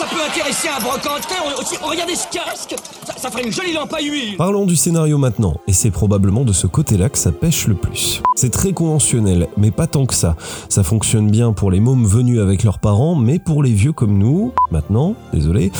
ça 0.00 0.06
peut 0.06 0.22
intéresser 0.26 0.68
un 0.68 0.80
brocanteur. 0.80 1.44
Regardez 1.82 2.14
ce 2.14 2.26
casque 2.28 2.74
ça, 3.04 3.12
ça, 3.18 3.30
ferait 3.30 3.44
une 3.44 3.52
jolie 3.52 3.74
lampe 3.74 3.92
à 3.92 4.00
huile 4.00 4.38
Parlons 4.38 4.64
du 4.64 4.74
scénario 4.74 5.18
maintenant, 5.18 5.56
et 5.66 5.74
c'est 5.74 5.90
probablement 5.90 6.44
de 6.44 6.54
ce 6.54 6.66
côté-là 6.66 7.10
que 7.10 7.18
ça 7.18 7.32
pêche 7.32 7.66
le 7.66 7.74
plus. 7.74 8.22
C'est 8.34 8.48
très 8.48 8.72
conventionnel, 8.72 9.48
mais 9.58 9.70
pas 9.70 9.86
tant 9.86 10.06
que 10.06 10.14
ça. 10.14 10.36
Ça 10.70 10.84
fonctionne 10.84 11.30
bien 11.30 11.52
pour 11.52 11.70
les 11.70 11.80
mômes 11.80 12.06
venus 12.06 12.40
avec 12.40 12.64
leurs 12.64 12.78
parents, 12.78 13.14
mais 13.14 13.38
pour 13.38 13.62
les 13.62 13.72
vieux 13.72 13.92
comme 13.92 14.16
nous, 14.16 14.52
maintenant, 14.70 15.16
désolé, 15.34 15.70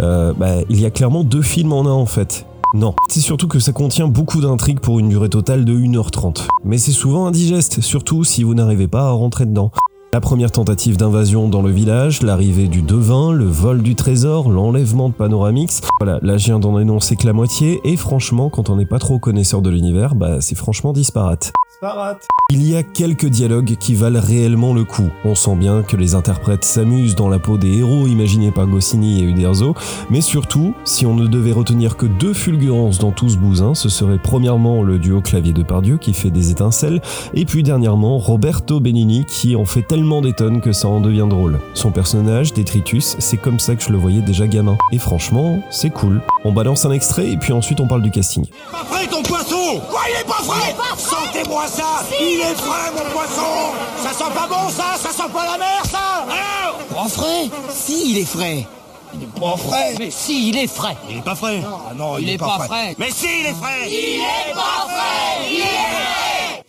euh, 0.00 0.34
bah, 0.36 0.56
il 0.68 0.78
y 0.78 0.84
a 0.84 0.90
clairement 0.90 1.24
deux 1.24 1.42
films 1.42 1.72
en 1.72 1.86
un 1.86 1.92
en 1.92 2.06
fait. 2.06 2.44
Non, 2.74 2.94
c'est 3.08 3.20
surtout 3.20 3.48
que 3.48 3.60
ça 3.60 3.72
contient 3.72 4.08
beaucoup 4.08 4.42
d'intrigues 4.42 4.80
pour 4.80 4.98
une 4.98 5.08
durée 5.08 5.30
totale 5.30 5.64
de 5.64 5.72
1h30. 5.72 6.46
Mais 6.64 6.76
c'est 6.76 6.92
souvent 6.92 7.26
indigeste, 7.26 7.80
surtout 7.80 8.24
si 8.24 8.42
vous 8.42 8.54
n'arrivez 8.54 8.88
pas 8.88 9.08
à 9.08 9.10
rentrer 9.10 9.46
dedans. 9.46 9.72
La 10.12 10.20
première 10.20 10.50
tentative 10.50 10.96
d'invasion 10.96 11.48
dans 11.48 11.62
le 11.62 11.70
village, 11.70 12.22
l'arrivée 12.22 12.66
du 12.66 12.82
devin, 12.82 13.30
le 13.30 13.44
vol 13.44 13.80
du 13.80 13.94
trésor, 13.94 14.50
l'enlèvement 14.50 15.08
de 15.08 15.14
Panoramix. 15.14 15.82
Voilà, 16.00 16.18
là 16.20 16.36
je 16.36 16.46
viens 16.46 16.58
d'en 16.58 16.80
énoncer 16.80 17.14
que 17.14 17.26
la 17.26 17.32
moitié, 17.32 17.80
et 17.84 17.96
franchement, 17.96 18.50
quand 18.50 18.70
on 18.70 18.76
n'est 18.76 18.86
pas 18.86 18.98
trop 18.98 19.20
connaisseur 19.20 19.62
de 19.62 19.70
l'univers, 19.70 20.16
bah 20.16 20.40
c'est 20.40 20.56
franchement 20.56 20.92
disparate. 20.92 21.52
Il 22.50 22.68
y 22.68 22.76
a 22.76 22.82
quelques 22.82 23.26
dialogues 23.26 23.76
qui 23.76 23.94
valent 23.94 24.20
réellement 24.20 24.74
le 24.74 24.84
coup. 24.84 25.08
On 25.24 25.34
sent 25.34 25.54
bien 25.54 25.82
que 25.82 25.96
les 25.96 26.14
interprètes 26.14 26.64
s'amusent 26.64 27.14
dans 27.14 27.28
la 27.28 27.38
peau 27.38 27.56
des 27.56 27.78
héros 27.78 28.06
imaginés 28.06 28.50
par 28.50 28.66
Goscinny 28.66 29.20
et 29.20 29.22
Uderzo, 29.22 29.74
mais 30.10 30.20
surtout, 30.20 30.74
si 30.84 31.06
on 31.06 31.14
ne 31.14 31.26
devait 31.26 31.52
retenir 31.52 31.96
que 31.96 32.04
deux 32.04 32.34
fulgurances 32.34 32.98
dans 32.98 33.12
tout 33.12 33.30
ce 33.30 33.38
bousin, 33.38 33.74
ce 33.74 33.88
serait 33.88 34.18
premièrement 34.18 34.82
le 34.82 34.98
duo 34.98 35.22
clavier 35.22 35.52
de 35.52 35.62
Pardieu 35.62 35.96
qui 35.96 36.12
fait 36.12 36.30
des 36.30 36.50
étincelles, 36.50 37.00
et 37.32 37.44
puis 37.46 37.62
dernièrement 37.62 38.18
Roberto 38.18 38.80
Benigni 38.80 39.24
qui 39.24 39.56
en 39.56 39.64
fait 39.64 39.82
tellement 39.82 39.99
des 40.00 40.32
tonnes 40.32 40.60
que 40.62 40.72
ça 40.72 40.88
en 40.88 40.98
devient 41.00 41.26
drôle. 41.28 41.60
Son 41.74 41.90
personnage, 41.90 42.54
Detritus, 42.54 43.16
c'est 43.18 43.36
comme 43.36 43.60
ça 43.60 43.74
que 43.76 43.82
je 43.82 43.90
le 43.90 43.98
voyais 43.98 44.22
déjà 44.22 44.46
gamin. 44.46 44.78
Et 44.92 44.98
franchement, 44.98 45.60
c'est 45.70 45.90
cool. 45.90 46.22
On 46.44 46.52
balance 46.52 46.86
un 46.86 46.90
extrait 46.92 47.28
et 47.28 47.36
puis 47.36 47.52
ensuite 47.52 47.80
on 47.80 47.86
parle 47.86 48.00
du 48.02 48.10
casting. 48.10 48.46
Pas 48.72 48.78
frais 48.90 49.06
ton 49.06 49.22
poisson 49.22 49.80
Quoi, 49.90 50.00
il 50.08 50.20
est 50.20 50.26
pas 50.26 50.42
frais, 50.42 50.74
Sentez-moi 50.96 51.66
ça 51.66 52.02
Il 52.18 52.40
est 52.40 52.54
frais 52.54 52.90
mon 52.94 53.10
poisson 53.10 53.74
Ça 54.02 54.10
sent 54.12 54.30
pas 54.34 54.48
bon 54.48 54.68
ça 54.70 54.96
Ça 54.96 55.10
sent 55.10 55.30
pas 55.32 55.44
la 55.52 55.58
mer 55.58 55.82
ça 55.84 56.26
Pas 56.94 57.08
frais 57.08 57.48
Si, 57.70 58.10
il 58.12 58.18
est 58.18 58.24
frais. 58.24 58.66
Il 59.14 59.22
est 59.24 59.40
pas 59.40 59.56
frais 59.58 59.94
Mais 59.98 60.10
si, 60.10 60.48
il 60.48 60.56
est 60.58 60.66
frais. 60.66 60.96
Il 61.10 61.18
est 61.18 61.22
pas 61.22 61.34
frais 61.34 61.62
Ah 61.64 61.92
non, 61.94 62.16
il, 62.18 62.24
il 62.28 62.30
est, 62.34 62.38
pas, 62.38 62.56
frais. 62.58 62.66
frais. 62.68 62.94
Mais 62.98 63.10
si, 63.10 63.26
il 63.40 63.46
est 63.46 63.54
frais 63.54 63.88
Il 63.88 64.20
est 64.20 64.54
pas 64.54 64.86
frais 64.88 65.46
Il 65.50 65.60
est 65.60 65.62
frais 65.62 66.64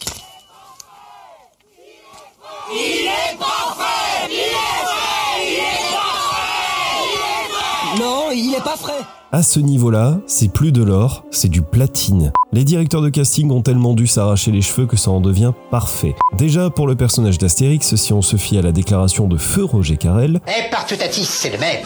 Il 2.74 3.08
est 3.08 3.31
pas 3.42 3.76
frais 3.76 4.28
Il 4.30 4.38
est 4.38 4.86
frais 4.86 5.42
Il 5.46 5.54
est 5.54 5.92
pas 5.92 6.14
frais 6.16 7.04
Il 7.04 7.18
est 7.18 7.50
frais 7.50 8.00
Non, 8.00 8.32
il 8.32 8.56
est 8.56 8.64
pas 8.64 8.78
frais 8.78 9.06
à 9.34 9.44
ce 9.44 9.62
niveau-là, 9.62 10.18
c'est 10.28 10.52
plus 10.52 10.74
de 10.74 10.84
l'or, 10.84 11.24
c'est 11.32 11.48
du 11.48 11.62
platine. 11.62 12.34
Les 12.52 12.66
directeurs 12.66 13.02
de 13.02 13.08
casting 13.08 13.50
ont 13.50 13.62
tellement 13.62 13.94
dû 13.94 14.06
s'arracher 14.06 14.52
les 14.52 14.62
cheveux 14.62 14.88
que 14.88 14.98
ça 14.98 15.10
en 15.10 15.22
devient 15.22 15.54
parfait. 15.70 16.16
Déjà, 16.38 16.70
pour 16.70 16.86
le 16.86 16.98
personnage 16.98 17.38
d'Astérix, 17.38 17.96
si 17.96 18.12
on 18.12 18.22
se 18.22 18.36
fie 18.36 18.58
à 18.58 18.62
la 18.62 18.74
déclaration 18.74 19.30
de 19.30 19.38
feu 19.38 19.64
Roger 19.64 19.96
Carrel... 19.96 20.42
Et 20.48 20.70
partout 20.70 20.96
à 20.96 21.10
c'est 21.10 21.50
le 21.50 21.60
même. 21.60 21.86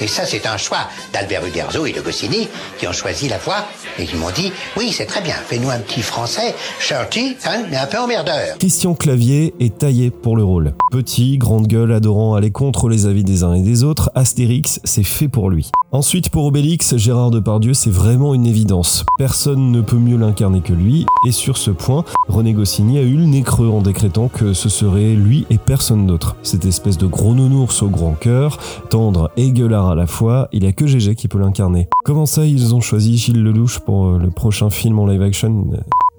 Et 0.00 0.06
ça, 0.06 0.24
c'est 0.24 0.46
un 0.46 0.56
choix 0.56 0.88
d'Albert 1.12 1.44
Uderzo 1.46 1.86
et 1.86 1.92
de 1.92 2.00
Goscinny 2.00 2.48
qui 2.78 2.86
ont 2.86 2.92
choisi 2.92 3.28
la 3.28 3.38
voix 3.38 3.64
et 3.98 4.06
qui 4.06 4.16
m'ont 4.16 4.30
dit 4.30 4.52
oui, 4.76 4.92
c'est 4.92 5.06
très 5.06 5.20
bien, 5.20 5.34
fais-nous 5.34 5.70
un 5.70 5.78
petit 5.78 6.02
français, 6.02 6.54
shirty, 6.78 7.36
hein, 7.44 7.64
mais 7.70 7.76
un 7.76 7.86
peu 7.86 7.98
emmerdeur. 7.98 8.58
Christian 8.58 8.94
Clavier 8.94 9.54
est 9.60 9.78
taillé 9.78 10.10
pour 10.10 10.36
le 10.36 10.44
rôle. 10.44 10.74
Petit, 10.90 11.38
grande 11.38 11.66
gueule, 11.66 11.92
adorant 11.92 12.34
aller 12.34 12.50
contre 12.50 12.88
les 12.88 13.06
avis 13.06 13.24
des 13.24 13.44
uns 13.44 13.54
et 13.54 13.62
des 13.62 13.84
autres, 13.84 14.10
Astérix, 14.14 14.80
c'est 14.84 15.04
fait 15.04 15.28
pour 15.28 15.50
lui. 15.50 15.70
Ensuite, 15.92 16.30
pour 16.30 16.44
Obélix, 16.44 16.96
Gérard 16.96 17.32
Depardieu, 17.32 17.74
c'est 17.74 17.90
vraiment 17.90 18.32
une 18.32 18.46
évidence. 18.46 19.04
Personne 19.18 19.72
ne 19.72 19.80
peut 19.80 19.96
mieux 19.96 20.16
l'incarner 20.16 20.60
que 20.60 20.72
lui, 20.72 21.04
et 21.26 21.32
sur 21.32 21.56
ce 21.56 21.72
point, 21.72 22.04
René 22.28 22.52
Goscinny 22.52 22.98
a 22.98 23.02
eu 23.02 23.16
le 23.16 23.24
nez 23.24 23.42
creux 23.42 23.68
en 23.68 23.82
décrétant 23.82 24.28
que 24.28 24.52
ce 24.52 24.68
serait 24.68 25.14
lui 25.14 25.46
et 25.50 25.58
personne 25.58 26.06
d'autre. 26.06 26.36
Cette 26.44 26.64
espèce 26.64 26.96
de 26.96 27.08
gros 27.08 27.34
nounours 27.34 27.82
au 27.82 27.88
grand 27.88 28.12
cœur, 28.12 28.58
tendre 28.88 29.32
et 29.36 29.50
gueulard 29.50 29.90
à 29.90 29.94
la 29.96 30.06
fois, 30.06 30.48
il 30.52 30.60
n'y 30.60 30.68
a 30.68 30.72
que 30.72 30.86
GG 30.86 31.16
qui 31.16 31.26
peut 31.26 31.40
l'incarner. 31.40 31.88
Comment 32.04 32.26
ça, 32.26 32.46
ils 32.46 32.72
ont 32.72 32.80
choisi 32.80 33.18
Gilles 33.18 33.42
Lelouch 33.42 33.80
pour 33.80 34.06
euh, 34.06 34.18
le 34.18 34.30
prochain 34.30 34.70
film 34.70 35.00
en 35.00 35.08
live 35.08 35.22
action? 35.22 35.70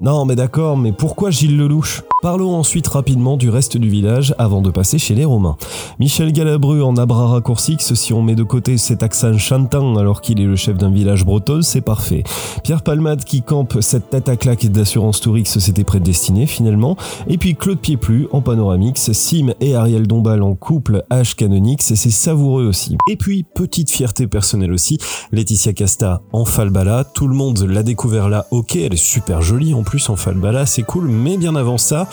Non, 0.02 0.26
mais 0.26 0.36
d'accord, 0.36 0.78
mais 0.78 0.92
pourquoi 0.92 1.30
Gilles 1.30 1.58
Lelouch? 1.58 2.02
Parlons 2.24 2.56
ensuite 2.56 2.88
rapidement 2.88 3.38
du 3.38 3.50
reste 3.50 3.78
du 3.78 3.90
village 3.90 4.36
avant 4.38 4.62
de 4.62 4.70
passer 4.70 5.00
chez 5.00 5.16
les 5.16 5.26
Romains. 5.26 5.58
Michel 6.00 6.32
Galabru 6.32 6.84
en 6.84 6.96
abra 6.98 7.28
raccourci, 7.28 7.78
si 7.80 8.14
on 8.14 8.22
met 8.22 8.36
de 8.36 8.44
côté 8.44 8.78
cet 8.78 9.02
accent 9.02 9.38
chantant 9.38 9.98
alors 9.98 10.22
qu'il 10.22 10.40
est 10.40 10.46
le 10.46 10.56
chef 10.56 10.78
d'un 10.78 10.92
village 10.92 11.26
breton, 11.26 11.62
c'est 11.62 11.82
parfait. 11.82 12.24
Pierre 12.64 12.84
Palmade 12.84 13.24
qui 13.24 13.42
campe 13.42 13.78
cette 13.82 14.10
tête 14.10 14.30
à 14.30 14.38
claque 14.38 14.68
d'assurance 14.68 15.20
Tourix, 15.20 15.46
c'était 15.46 15.84
prédestiné 15.84 16.46
finalement. 16.46 16.96
Et 17.28 17.38
puis 17.38 17.56
Claude 17.56 17.80
Pieplu 17.80 18.28
en 18.32 18.42
panoramix, 18.42 19.12
Sim 19.12 19.54
et 19.60 19.76
Ariel 19.76 20.08
Dombal 20.08 20.44
en 20.44 20.56
couple 20.56 21.04
H 21.12 21.36
Canonix, 21.36 21.94
c'est 21.94 22.10
savoureux 22.12 22.66
aussi. 22.66 22.98
Et 23.10 23.18
puis, 23.18 23.44
petite 23.44 23.90
fierté 23.90 24.28
personnelle 24.28 24.74
aussi, 24.74 24.98
Laetitia 25.32 25.74
Casta 25.74 26.22
en 26.34 26.46
falbala, 26.46 27.04
tout 27.04 27.28
le 27.28 27.36
monde 27.36 27.60
l'a 27.68 27.84
découvert 27.84 28.30
là, 28.30 28.46
ok, 28.52 28.76
elle 28.76 28.94
est 28.94 28.98
super 28.98 29.42
jolie 29.42 29.74
en 29.74 29.84
plus 29.84 29.91
plus 29.92 30.10
en 30.10 30.16
falbala, 30.16 30.66
c'est 30.66 30.84
cool, 30.84 31.10
mais 31.10 31.36
bien 31.36 31.54
avant 31.54 31.78
ça, 31.78 32.08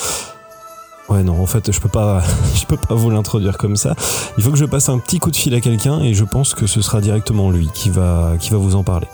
Ouais 1.08 1.22
non 1.22 1.40
en 1.40 1.46
fait 1.46 1.70
je 1.70 1.80
peux 1.80 1.88
pas 1.88 2.22
je 2.54 2.66
peux 2.66 2.76
pas 2.76 2.96
vous 2.96 3.08
l'introduire 3.08 3.56
comme 3.56 3.76
ça. 3.76 3.94
Il 4.36 4.42
faut 4.42 4.50
que 4.50 4.58
je 4.58 4.64
passe 4.64 4.88
un 4.88 4.98
petit 4.98 5.20
coup 5.20 5.30
de 5.30 5.36
fil 5.36 5.54
à 5.54 5.60
quelqu'un 5.60 6.00
et 6.00 6.12
je 6.12 6.24
pense 6.24 6.54
que 6.54 6.66
ce 6.66 6.82
sera 6.82 7.00
directement 7.00 7.52
lui 7.52 7.68
qui 7.72 7.88
va 7.88 8.32
qui 8.40 8.50
va 8.50 8.56
vous 8.58 8.74
en 8.74 8.82
parler. 8.82 9.06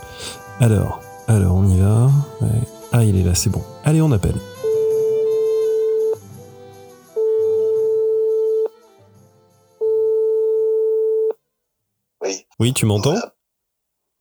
Alors, 0.61 1.01
alors 1.29 1.55
on 1.57 1.69
y 1.69 1.79
va. 1.79 2.11
Ah 2.91 3.05
il 3.05 3.17
est 3.17 3.23
là, 3.23 3.35
c'est 3.35 3.51
bon. 3.51 3.63
Allez 3.85 4.01
on 4.01 4.13
appelle. 4.13 4.41
Oui. 12.23 12.47
Oui, 12.59 12.73
tu 12.73 12.87
m'entends? 12.87 13.17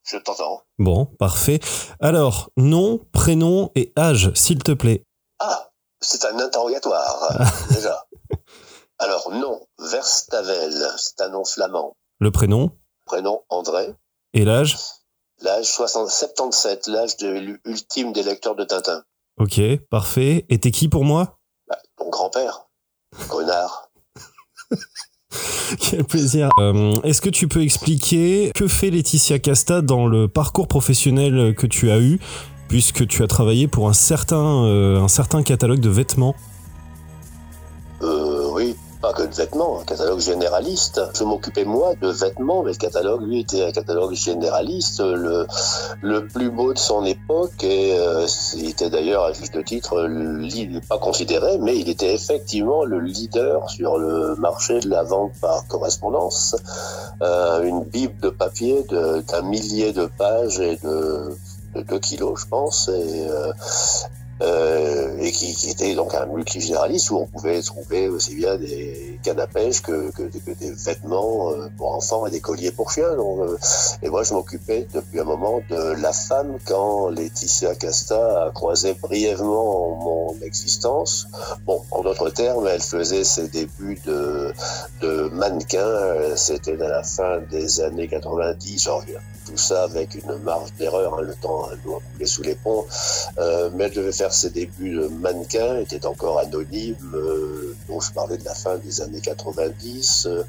Je 0.04 0.18
t'entends. 0.18 0.62
Bon, 0.78 1.06
parfait. 1.06 1.60
Alors, 2.00 2.50
nom, 2.56 3.00
prénom 3.12 3.70
et 3.74 3.92
âge, 3.98 4.32
s'il 4.34 4.62
te 4.62 4.72
plaît. 4.72 5.04
Ah, 5.38 5.70
c'est 6.00 6.24
un 6.26 6.38
interrogatoire, 6.38 7.32
déjà. 7.70 8.06
Alors, 8.98 9.30
nom, 9.32 9.66
Verstavel, 9.78 10.86
c'est 10.98 11.20
un 11.22 11.30
nom 11.30 11.44
flamand. 11.44 11.94
Le 12.20 12.30
prénom 12.30 12.70
Prénom, 13.06 13.42
André. 13.48 13.94
Et 14.34 14.44
l'âge 14.44 14.76
L'âge 15.40 15.66
60 15.66 16.08
77, 16.08 16.86
l'âge 16.86 17.16
de 17.16 17.58
ultime 17.64 18.12
des 18.12 18.22
lecteurs 18.22 18.54
de 18.54 18.64
Tintin. 18.64 19.02
Ok, 19.38 19.60
parfait. 19.90 20.46
Et 20.48 20.60
t'es 20.60 20.70
qui 20.70 20.88
pour 20.88 21.04
moi? 21.04 21.38
Bah, 21.66 21.78
Ton 21.96 22.08
grand-père. 22.08 22.66
Connard. 23.28 23.90
Quel 25.78 26.04
plaisir. 26.04 26.48
Euh, 26.60 26.94
Est-ce 27.04 27.20
que 27.20 27.30
tu 27.30 27.48
peux 27.48 27.62
expliquer 27.62 28.50
que 28.54 28.68
fait 28.68 28.90
Laetitia 28.90 29.38
Casta 29.38 29.82
dans 29.82 30.06
le 30.06 30.28
parcours 30.28 30.68
professionnel 30.68 31.54
que 31.56 31.66
tu 31.66 31.90
as 31.90 31.98
eu, 31.98 32.18
puisque 32.68 33.06
tu 33.06 33.22
as 33.22 33.26
travaillé 33.26 33.68
pour 33.68 33.88
un 33.88 33.92
certain, 33.92 34.64
euh, 34.64 35.00
un 35.00 35.08
certain 35.08 35.42
catalogue 35.42 35.80
de 35.80 35.90
vêtements? 35.90 36.34
Pas 39.04 39.12
que 39.12 39.24
de 39.24 39.34
vêtements, 39.34 39.80
un 39.80 39.84
catalogue 39.84 40.20
généraliste. 40.20 40.98
Je 41.14 41.24
m'occupais 41.24 41.66
moi 41.66 41.92
de 42.00 42.08
vêtements, 42.08 42.62
mais 42.62 42.70
le 42.70 42.78
catalogue, 42.78 43.20
lui, 43.20 43.40
était 43.40 43.62
un 43.62 43.70
catalogue 43.70 44.14
généraliste, 44.14 45.00
le, 45.00 45.46
le 46.00 46.26
plus 46.26 46.48
beau 46.50 46.72
de 46.72 46.78
son 46.78 47.04
époque, 47.04 47.62
et 47.64 47.98
euh, 47.98 48.26
il 48.56 48.70
était 48.70 48.88
d'ailleurs, 48.88 49.24
à 49.24 49.32
juste 49.34 49.62
titre, 49.62 50.08
pas 50.88 50.96
considéré, 50.96 51.58
mais 51.58 51.76
il 51.78 51.90
était 51.90 52.14
effectivement 52.14 52.84
le 52.86 52.98
leader 52.98 53.68
sur 53.68 53.98
le 53.98 54.36
marché 54.36 54.80
de 54.80 54.88
la 54.88 55.02
vente 55.02 55.32
par 55.38 55.66
correspondance. 55.68 56.56
Euh, 57.20 57.62
une 57.62 57.84
bible 57.84 58.18
de 58.20 58.30
papier 58.30 58.86
d'un 58.88 59.42
millier 59.42 59.92
de 59.92 60.06
pages 60.06 60.60
et 60.60 60.76
de, 60.82 61.36
de 61.74 61.82
2 61.82 61.98
kilos, 61.98 62.40
je 62.40 62.46
pense, 62.46 62.88
et, 62.88 63.28
euh, 63.28 63.52
euh, 64.42 65.16
et 65.20 65.30
qui, 65.30 65.54
qui, 65.54 65.70
était 65.70 65.94
donc 65.94 66.12
un 66.14 66.26
multigénéraliste 66.26 67.10
où 67.10 67.18
on 67.18 67.26
pouvait 67.26 67.62
trouver 67.62 68.08
aussi 68.08 68.34
bien 68.34 68.56
des 68.56 69.18
cannes 69.22 69.46
que, 69.82 70.10
que, 70.10 70.22
que 70.22 70.50
des 70.58 70.72
vêtements 70.72 71.52
euh, 71.52 71.68
pour 71.76 71.94
enfants 71.94 72.26
et 72.26 72.30
des 72.30 72.40
colliers 72.40 72.72
pour 72.72 72.90
chiens. 72.90 73.14
Donc, 73.14 73.40
euh, 73.40 73.56
et 74.02 74.08
moi, 74.08 74.24
je 74.24 74.34
m'occupais 74.34 74.88
depuis 74.92 75.20
un 75.20 75.24
moment 75.24 75.60
de 75.70 76.00
la 76.00 76.12
femme 76.12 76.58
quand 76.66 77.10
Laetitia 77.10 77.76
Casta 77.76 78.46
a 78.46 78.50
croisé 78.50 78.94
brièvement 78.94 79.94
mon 79.94 80.36
existence. 80.42 81.28
Bon, 81.64 81.82
en 81.92 82.02
d'autres 82.02 82.30
termes, 82.30 82.66
elle 82.66 82.82
faisait 82.82 83.24
ses 83.24 83.48
débuts 83.48 84.00
de, 84.04 84.52
de 85.00 85.28
mannequin. 85.28 86.34
C'était 86.34 86.80
à 86.82 86.88
la 86.88 87.02
fin 87.04 87.40
des 87.50 87.80
années 87.80 88.08
90. 88.08 88.82
J'en 88.82 88.98
reviens 88.98 89.20
tout 89.44 89.56
ça 89.56 89.84
avec 89.84 90.14
une 90.14 90.38
marge 90.38 90.72
d'erreur, 90.78 91.18
hein, 91.18 91.22
le 91.22 91.34
temps 91.34 91.68
doit 91.84 92.00
couler 92.12 92.26
sous 92.26 92.42
les 92.42 92.54
ponts, 92.54 92.86
euh, 93.38 93.70
mais 93.74 93.84
elle 93.84 93.92
devait 93.92 94.12
faire 94.12 94.32
ses 94.32 94.50
débuts 94.50 94.96
de 94.96 95.08
mannequin, 95.08 95.78
était 95.78 96.06
encore 96.06 96.38
anonyme, 96.38 96.96
euh, 97.14 97.74
dont 97.88 98.00
je 98.00 98.12
parlais 98.12 98.36
de 98.36 98.44
la 98.44 98.54
fin 98.54 98.76
des 98.78 99.00
années 99.00 99.20
90, 99.20 100.26
euh, 100.26 100.42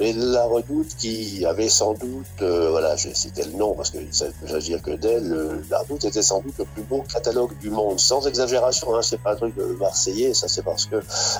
mais 0.00 0.12
la 0.12 0.44
redoute 0.44 0.94
qui 0.98 1.44
avait 1.46 1.68
sans 1.68 1.94
doute, 1.94 2.26
euh, 2.42 2.70
voilà, 2.70 2.96
j'ai 2.96 3.14
cité 3.14 3.44
le 3.44 3.52
nom 3.52 3.74
parce 3.74 3.90
que 3.90 3.98
ça 4.10 4.26
ne 4.26 4.32
peut 4.32 4.48
s'agir 4.48 4.82
que 4.82 4.90
d'elle, 4.90 5.62
la 5.70 5.78
redoute 5.80 6.04
était 6.04 6.22
sans 6.22 6.40
doute 6.40 6.58
le 6.58 6.64
plus 6.64 6.82
beau 6.82 7.04
catalogue 7.10 7.56
du 7.58 7.70
monde, 7.70 7.98
sans 7.98 8.26
exagération, 8.26 8.94
hein, 8.94 9.02
c'est 9.02 9.20
pas 9.20 9.32
un 9.32 9.36
truc 9.36 9.56
de 9.56 9.64
marseillais, 9.80 10.34
ça 10.34 10.48
c'est 10.48 10.62
parce 10.62 10.86
que 10.86 10.96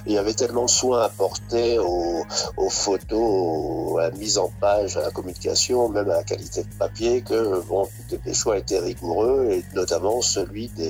il 0.06 0.12
y 0.12 0.18
avait 0.18 0.34
tellement 0.34 0.64
de 0.64 0.70
soins 0.70 1.02
apportés 1.02 1.78
aux, 1.78 2.24
aux 2.56 2.70
photos, 2.70 3.98
à 3.98 4.02
la 4.02 4.10
mise 4.12 4.38
en 4.38 4.50
page, 4.60 4.96
à 4.96 5.02
la 5.02 5.10
communication, 5.10 5.88
même 5.88 6.10
à 6.10 6.16
la 6.16 6.24
qualité 6.24 6.62
de 6.62 6.74
papier 6.78 7.22
que 7.22 7.60
bon, 7.62 7.88
les 8.24 8.34
choix 8.34 8.58
étaient 8.58 8.78
rigoureux 8.78 9.48
et 9.50 9.64
notamment 9.74 10.22
celui 10.22 10.68
des, 10.68 10.85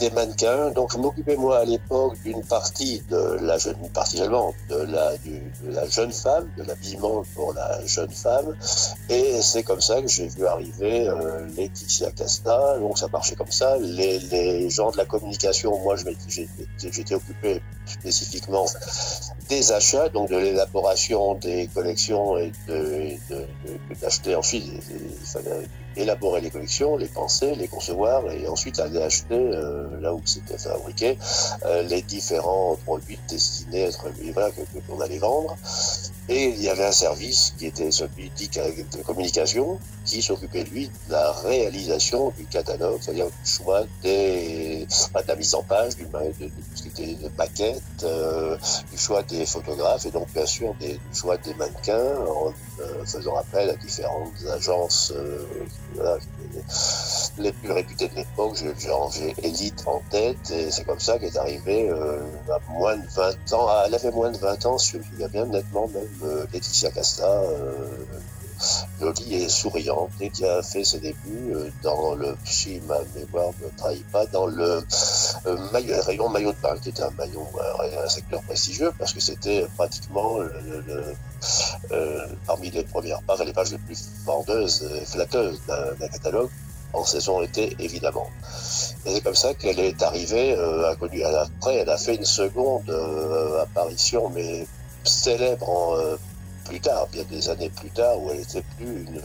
des 0.00 0.10
mannequins. 0.10 0.70
Donc 0.70 0.92
je 0.92 0.98
m'occupais 0.98 1.36
moi 1.36 1.58
à 1.58 1.64
l'époque 1.64 2.16
d'une 2.24 2.42
partie 2.44 3.02
de 3.10 3.38
la 3.40 3.58
jeune 3.58 3.88
partie 3.92 4.20
de 4.20 4.76
la, 4.76 5.88
jeune 5.88 6.12
femme, 6.12 6.48
de 6.56 6.62
l'habillement 6.64 7.24
pour 7.34 7.52
la 7.54 7.84
jeune 7.86 8.10
femme. 8.10 8.56
Et 9.08 9.40
c'est 9.42 9.62
comme 9.62 9.80
ça 9.80 10.00
que 10.02 10.08
j'ai 10.08 10.28
vu 10.28 10.46
arriver 10.46 11.08
euh, 11.08 11.46
Laetitia 11.56 12.10
Casta. 12.10 12.78
Donc 12.78 12.98
ça 12.98 13.08
marchait 13.08 13.36
comme 13.36 13.50
ça. 13.50 13.76
Les, 13.78 14.18
les 14.18 14.70
gens 14.70 14.90
de 14.90 14.96
la 14.96 15.04
communication, 15.04 15.78
moi 15.80 15.96
j'étais 16.78 17.14
occupé 17.14 17.62
spécifiquement 17.86 18.66
des 19.48 19.72
achats, 19.72 20.08
donc 20.08 20.30
de 20.30 20.36
l'élaboration 20.36 21.34
des 21.34 21.68
collections 21.74 22.38
et 22.38 22.52
d'acheter 24.00 24.34
ensuite 24.34 24.64
il 24.66 25.26
fallait 25.26 25.68
élaborer 25.96 26.40
les 26.40 26.50
collections, 26.50 26.96
les 26.96 27.06
penser, 27.06 27.54
les 27.54 27.68
concevoir 27.68 28.30
et 28.30 28.48
ensuite 28.48 28.78
aller 28.80 29.02
acheter 29.02 29.34
euh, 29.34 29.86
là 30.00 30.14
où 30.14 30.20
c'était 30.24 30.58
fabriqué 30.58 31.18
euh, 31.64 31.82
les 31.82 32.02
différents 32.02 32.76
produits 32.84 33.18
destinés 33.28 33.84
à 33.84 33.88
être 33.88 34.06
voilà, 34.32 34.50
que 34.50 34.60
qu'on 34.86 35.00
allait 35.00 35.18
vendre. 35.18 35.56
Et 36.28 36.46
il 36.48 36.62
y 36.62 36.70
avait 36.70 36.86
un 36.86 36.92
service 36.92 37.54
qui 37.58 37.66
était 37.66 37.90
celui 37.90 38.30
de 38.30 39.02
communication 39.02 39.78
qui 40.06 40.22
s'occupait 40.22 40.64
lui 40.64 40.88
de 40.88 41.12
la 41.12 41.32
réalisation 41.32 42.32
du 42.36 42.46
catalogue, 42.46 42.98
c'est-à-dire 43.00 43.26
du 43.26 43.50
choix 43.50 43.82
de 44.02 44.86
la 45.28 45.36
mise 45.36 45.54
en 45.54 45.62
page, 45.62 45.96
du, 45.96 46.04
de, 46.04 46.50
ce 46.74 46.82
qui 46.82 46.88
était 46.88 47.14
de 47.22 47.28
euh, 48.02 48.56
du 48.90 48.98
choix 48.98 49.22
des 49.22 49.46
photographes 49.46 50.06
et 50.06 50.10
donc 50.10 50.28
bien 50.32 50.46
sûr 50.46 50.74
des, 50.80 50.94
du 50.94 51.14
choix 51.14 51.36
des 51.38 51.54
mannequins 51.54 52.16
en 52.28 52.52
euh, 52.80 53.04
faisant 53.04 53.36
appel 53.36 53.70
à 53.70 53.74
différentes 53.76 54.32
agences 54.52 55.12
euh, 55.16 56.18
les 57.38 57.52
plus 57.52 57.72
réputées 57.72 58.08
de 58.08 58.14
l'époque, 58.16 58.56
j'ai 58.56 59.34
Elite 59.42 59.84
en 59.86 60.00
tête, 60.10 60.50
et 60.50 60.70
c'est 60.70 60.84
comme 60.84 61.00
ça 61.00 61.18
qu'elle 61.18 61.28
est 61.28 61.36
arrivée 61.36 61.90
à 61.90 62.72
moins 62.72 62.96
de 62.96 63.06
20 63.14 63.52
ans. 63.54 63.68
Elle 63.86 63.94
avait 63.94 64.10
moins 64.10 64.30
de 64.30 64.38
20 64.38 64.66
ans, 64.66 64.78
je 64.78 64.98
me 64.98 65.02
souviens 65.02 65.28
bien 65.28 65.46
nettement, 65.46 65.88
même 65.88 66.46
Laetitia 66.52 66.90
Casta, 66.90 67.42
euh, 69.02 69.12
jolie 69.14 69.34
et 69.34 69.48
souriante, 69.48 70.10
et 70.20 70.30
qui 70.30 70.44
a 70.44 70.62
fait 70.62 70.84
ses 70.84 70.98
débuts 70.98 71.52
euh, 71.54 71.70
dans 71.82 72.14
le, 72.14 72.36
si 72.44 72.80
ma 72.86 72.98
mémoire 73.14 73.52
ne 73.62 73.68
trahit 73.76 74.06
pas, 74.10 74.26
dans 74.26 74.46
le 74.46 74.84
euh, 75.46 75.56
rayon 76.02 76.28
maillot 76.28 76.52
de 76.52 76.58
bain, 76.62 76.76
qui 76.82 76.90
était 76.90 77.02
un 77.02 77.10
maillot, 77.10 77.46
un 78.04 78.08
secteur 78.08 78.42
prestigieux, 78.42 78.92
parce 78.98 79.12
que 79.12 79.20
c'était 79.20 79.66
pratiquement 79.76 80.38
euh, 81.92 82.26
parmi 82.46 82.70
les 82.70 82.84
premières 82.84 83.22
pages, 83.22 83.40
les 83.40 83.52
pages 83.52 83.72
les 83.72 83.78
plus 83.78 84.08
vendeuses 84.24 84.82
et 84.82 85.04
flatteuses 85.04 85.60
d'un 85.66 86.08
catalogue 86.08 86.50
en 86.94 87.04
saison 87.04 87.42
été 87.42 87.76
évidemment. 87.78 88.28
Et 89.04 89.14
c'est 89.14 89.20
comme 89.20 89.34
ça 89.34 89.52
qu'elle 89.54 89.80
est 89.80 90.02
arrivée, 90.02 90.54
euh, 90.56 90.86
a, 90.86 91.42
après 91.42 91.76
elle 91.76 91.90
a 91.90 91.98
fait 91.98 92.14
une 92.14 92.24
seconde 92.24 92.88
euh, 92.88 93.62
apparition, 93.62 94.30
mais 94.30 94.66
célèbre 95.02 95.68
en, 95.68 95.96
euh, 95.96 96.16
plus 96.64 96.80
tard, 96.80 97.06
bien 97.12 97.24
des 97.30 97.48
années 97.48 97.70
plus 97.70 97.90
tard, 97.90 98.20
où 98.20 98.30
elle 98.30 98.40
était 98.40 98.64
plus 98.76 98.86
une, 98.86 99.20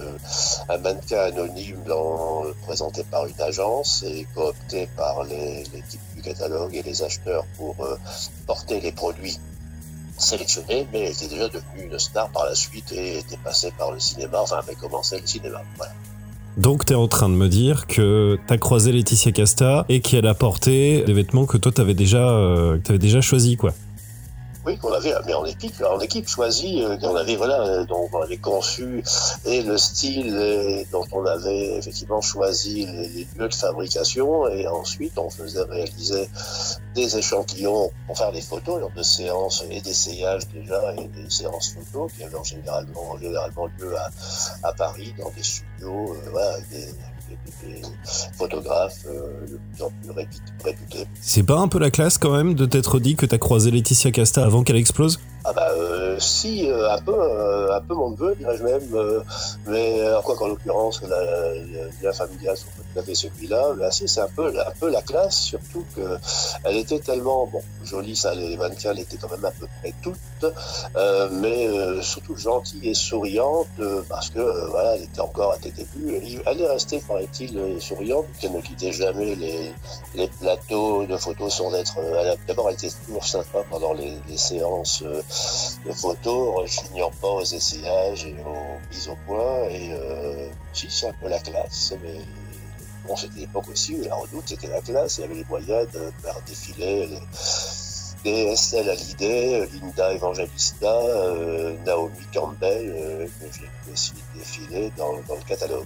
un 0.70 0.78
mannequin 0.78 1.20
anonyme 1.20 1.82
dans, 1.88 2.44
présenté 2.66 3.04
par 3.04 3.26
une 3.26 3.42
agence 3.42 4.04
et 4.08 4.28
coopté 4.36 4.88
par 4.96 5.24
les, 5.24 5.64
les 5.74 5.82
types 5.88 6.02
du 6.16 6.22
catalogue 6.22 6.76
et 6.76 6.84
les 6.84 7.04
acheteurs 7.04 7.46
pour 7.58 7.76
porter 8.46 8.80
les 8.82 8.92
produits 8.92 9.40
sélectionnée, 10.20 10.88
mais 10.92 11.06
elle 11.06 11.12
était 11.14 11.28
déjà 11.28 11.48
devenue 11.48 11.90
une 11.92 11.98
star 11.98 12.30
par 12.30 12.46
la 12.46 12.56
suite 12.56 12.92
et 12.92 13.20
était 13.20 13.38
passée 13.38 13.72
par 13.78 13.92
le 13.92 14.00
cinéma, 14.00 14.40
enfin 14.42 14.58
avait 14.58 14.76
commencé 14.76 15.20
le 15.20 15.26
cinéma. 15.26 15.62
Donc 16.58 16.86
tu 16.86 16.94
es 16.94 16.96
en 16.96 17.08
train 17.08 17.30
de 17.30 17.36
me 17.36 17.48
dire 17.48 17.88
que 17.88 18.38
tu 18.46 18.54
as 18.54 18.58
croisé 18.58 18.92
Laetitia 18.92 19.32
Casta 19.32 19.86
et 19.88 20.02
qu'elle 20.02 20.28
a 20.28 20.34
porté 20.34 21.04
des 21.04 21.14
vêtements 21.14 21.46
que 21.46 21.58
toi 21.58 21.72
t'avais 21.72 21.94
déjà, 21.94 22.30
euh, 22.30 22.80
avais 22.90 23.00
déjà 23.00 23.22
choisi 23.22 23.56
quoi. 23.56 23.74
Oui, 24.66 24.78
qu'on 24.78 24.92
avait, 24.92 25.14
mais 25.26 25.34
en 25.34 25.46
équipe, 25.46 25.82
en 25.90 26.00
équipe 26.02 26.28
choisi, 26.28 26.84
euh, 26.84 26.98
on 27.04 27.16
avait 27.16 27.38
voilà, 27.38 27.62
euh, 27.62 27.86
donc 27.86 28.14
on 28.14 28.22
avait 28.22 28.38
conçu 28.38 29.02
et 29.46 29.64
le 29.64 29.78
style 29.78 30.36
et, 30.36 30.86
dont 30.92 31.06
on 31.14 31.26
avait 31.26 31.78
effectivement 31.78 32.20
choisi 32.20 32.86
les, 32.86 33.08
les, 33.08 33.28
lieux 33.38 33.48
de 33.48 33.56
fabrication 33.56 34.48
et 34.50 34.68
ensuite 34.68 35.18
on 35.18 35.30
faisait 35.30 35.64
réaliser 35.64 36.30
des 36.94 37.18
échantillons 37.18 37.90
pour 38.06 38.18
faire 38.18 38.34
des 38.34 38.42
photos 38.42 38.82
lors 38.82 38.92
de 38.92 39.04
séances 39.04 39.64
et 39.70 39.80
d'essayages 39.80 40.46
déjà 40.50 40.94
et 40.98 41.08
des 41.08 41.30
séances 41.30 41.74
photos 41.74 42.12
qui 42.12 42.24
avaient 42.24 42.44
généralement, 42.44 43.18
généralement 43.18 43.68
lieu 43.80 43.96
à, 43.98 44.10
à 44.64 44.74
Paris 44.74 45.14
dans 45.18 45.30
des 45.32 45.44
studios, 45.44 46.14
euh, 46.14 46.30
voilà, 46.32 46.58
des, 46.70 46.94
euh. 50.96 51.04
C'est 51.22 51.44
pas 51.44 51.60
un 51.60 51.68
peu 51.68 51.80
la 51.80 51.92
classe 51.92 52.18
quand 52.18 52.36
même 52.36 52.54
de 52.54 52.66
t'être 52.66 53.00
dit 53.00 53.16
que 53.16 53.26
t'as 53.26 53.38
croisé 53.38 53.72
Laetitia 53.72 54.12
Casta 54.12 54.46
avant 54.46 54.64
qu'elle 54.64 54.78
explose? 54.78 55.20
Ah 55.46 55.54
bah 55.54 55.70
euh, 55.78 56.20
si, 56.20 56.70
euh, 56.70 56.92
un 56.92 57.02
peu, 57.02 57.72
un 57.74 57.82
peu 57.82 57.94
mon 57.96 58.12
neveu 58.12 58.36
dirais-je 58.36 58.64
même, 58.64 59.24
mais 59.68 60.00
quoi 60.24 60.36
qu'en 60.36 60.48
l'occurrence 60.48 61.02
la, 61.04 61.22
la, 61.24 61.54
la 62.02 62.14
familiale 62.14 62.58
celui-là. 63.14 63.74
C'est 63.92 64.20
un 64.20 64.28
peu, 64.36 64.48
un 64.48 64.72
peu 64.80 64.90
la 64.90 65.02
classe, 65.02 65.38
surtout 65.38 65.86
que 65.96 66.18
elle 66.64 66.78
était 66.78 67.00
tellement, 67.00 67.48
bon, 67.48 67.62
jolie, 67.84 68.16
ça, 68.16 68.34
les 68.36 68.58
mannequins 68.58 68.94
l'étaient 68.94 69.18
quand 69.18 69.30
même 69.32 69.46
à 69.46 69.52
peu 69.52 69.68
près 69.80 69.94
toutes, 70.02 70.18
euh, 70.96 71.30
mais 71.32 71.68
euh, 71.68 72.02
surtout 72.02 72.36
gentille 72.36 72.90
et 72.90 72.94
souriante, 72.94 73.68
euh, 73.80 74.02
parce 74.10 74.30
que, 74.30 74.40
euh, 74.40 74.68
voilà, 74.70 74.96
elle 74.96 75.04
était 75.04 75.22
encore 75.22 75.54
à 75.54 75.58
tes 75.58 75.72
débuts. 75.72 76.42
Elle- 76.46 76.62
est 76.62 76.68
restée, 76.68 77.02
paraît-il, 77.08 77.58
euh, 77.58 77.80
souriante, 77.80 78.26
qu'elle 78.40 78.52
ne 78.52 78.62
quittait 78.62 78.92
jamais 78.92 79.36
les, 79.36 79.72
les 80.16 80.28
plateaux 80.28 81.06
de 81.06 81.16
photos 81.18 81.54
sans 81.54 81.74
être... 81.74 81.96
euh, 82.00 82.36
D'abord, 82.48 82.70
elle 82.70 82.76
était 82.76 82.90
toujours 83.06 83.26
sympa 83.26 83.64
pendant 83.70 83.94
les, 83.94 84.14
séances 84.38 85.04
euh, 85.06 85.22
de 85.86 85.92
photos, 85.92 86.56
rechignant 86.56 87.12
pas 87.22 87.28
aux 87.28 87.44
essayages 87.44 88.26
et 88.26 88.36
aux 88.46 88.80
mises 88.92 89.10
au 89.10 89.18
point, 89.28 89.64
et 89.70 89.92
euh, 89.94 90.50
si, 90.74 90.88
c'est 90.90 91.08
un 91.08 91.14
peu 91.14 91.30
la 91.30 91.40
classe, 91.40 91.94
mais... 92.04 92.20
Bon, 93.08 93.16
c'était 93.16 93.40
l'époque 93.40 93.70
aussi 93.72 93.96
où 93.96 94.04
la 94.04 94.14
redoute, 94.14 94.44
c'était 94.46 94.68
la 94.68 94.82
classe. 94.82 95.18
Il 95.18 95.22
y 95.22 95.24
avait 95.24 95.36
les 95.36 95.46
moyens 95.46 95.88
de 95.92 96.12
faire 96.22 96.36
défiler 96.46 97.08
les, 97.08 97.20
les 98.26 98.52
Estelle 98.52 98.90
Hallyday, 98.90 99.68
Linda 99.74 100.14
Evangelista, 100.14 100.92
euh, 100.92 101.76
Naomi 101.86 102.12
Campbell, 102.34 102.94
euh, 102.96 103.26
que 103.26 103.46
j'ai 103.52 103.92
aussi 103.94 104.14
défilé 104.36 104.92
dans, 104.98 105.14
le 105.14 105.48
catalogue. 105.48 105.86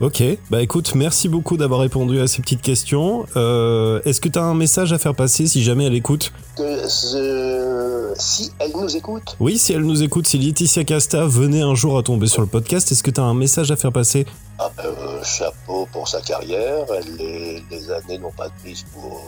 Ok, 0.00 0.22
bah 0.50 0.62
écoute, 0.62 0.94
merci 0.94 1.28
beaucoup 1.28 1.56
d'avoir 1.56 1.80
répondu 1.80 2.20
à 2.20 2.26
ces 2.26 2.40
petites 2.40 2.62
questions. 2.62 3.26
Euh, 3.36 4.00
Est-ce 4.04 4.20
que 4.20 4.28
tu 4.28 4.38
as 4.38 4.44
un 4.44 4.54
message 4.54 4.92
à 4.92 4.98
faire 4.98 5.14
passer 5.14 5.46
si 5.46 5.62
jamais 5.62 5.84
elle 5.86 5.94
écoute? 5.94 6.32
Que 6.56 6.88
ce- 6.88 8.12
si 8.18 8.50
elle 8.58 8.72
nous 8.72 8.94
écoute, 8.96 9.36
Oui, 9.38 9.56
si 9.56 9.72
elle 9.72 9.82
nous 9.82 10.02
écoute, 10.02 10.26
si 10.26 10.36
Laetitia 10.36 10.84
Casta 10.84 11.24
venait 11.26 11.62
un 11.62 11.74
jour 11.74 11.96
à 11.96 12.02
tomber 12.02 12.26
sur 12.26 12.42
le 12.42 12.48
podcast, 12.48 12.90
est-ce 12.92 13.02
que 13.02 13.10
tu 13.10 13.20
as 13.20 13.24
un 13.24 13.34
message 13.34 13.70
à 13.70 13.76
faire 13.76 13.92
passer? 13.92 14.26
Ah 14.58 14.70
ben, 14.76 14.84
euh, 14.86 15.22
chapeau 15.24 15.86
pour 15.92 16.06
sa 16.08 16.20
carrière. 16.20 16.84
Les 17.16 17.90
années 17.90 18.18
n'ont 18.18 18.32
pas 18.32 18.48
de 18.48 18.54
prise 18.60 18.84
pour, 18.92 19.22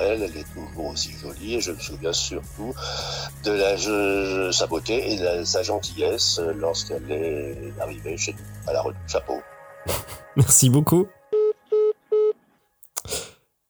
elle. 0.00 0.22
Elle 0.22 0.36
est 0.36 0.44
toujours 0.54 0.92
aussi 0.92 1.10
jolie. 1.20 1.54
Et 1.54 1.60
je 1.60 1.72
me 1.72 1.78
souviens 1.80 2.12
surtout 2.12 2.72
de 3.44 3.50
la, 3.50 3.76
je- 3.76 4.50
sa 4.52 4.66
beauté 4.66 5.12
et 5.12 5.16
de 5.18 5.24
la- 5.24 5.44
sa 5.44 5.62
gentillesse 5.62 6.40
lorsqu'elle 6.54 7.10
est 7.10 7.72
arrivée 7.80 8.16
chez 8.16 8.32
nous 8.34 8.70
à 8.70 8.74
la 8.74 8.82
redoute. 8.82 9.00
Chapeau. 9.08 9.40
Merci 10.36 10.68
beaucoup. 10.70 11.06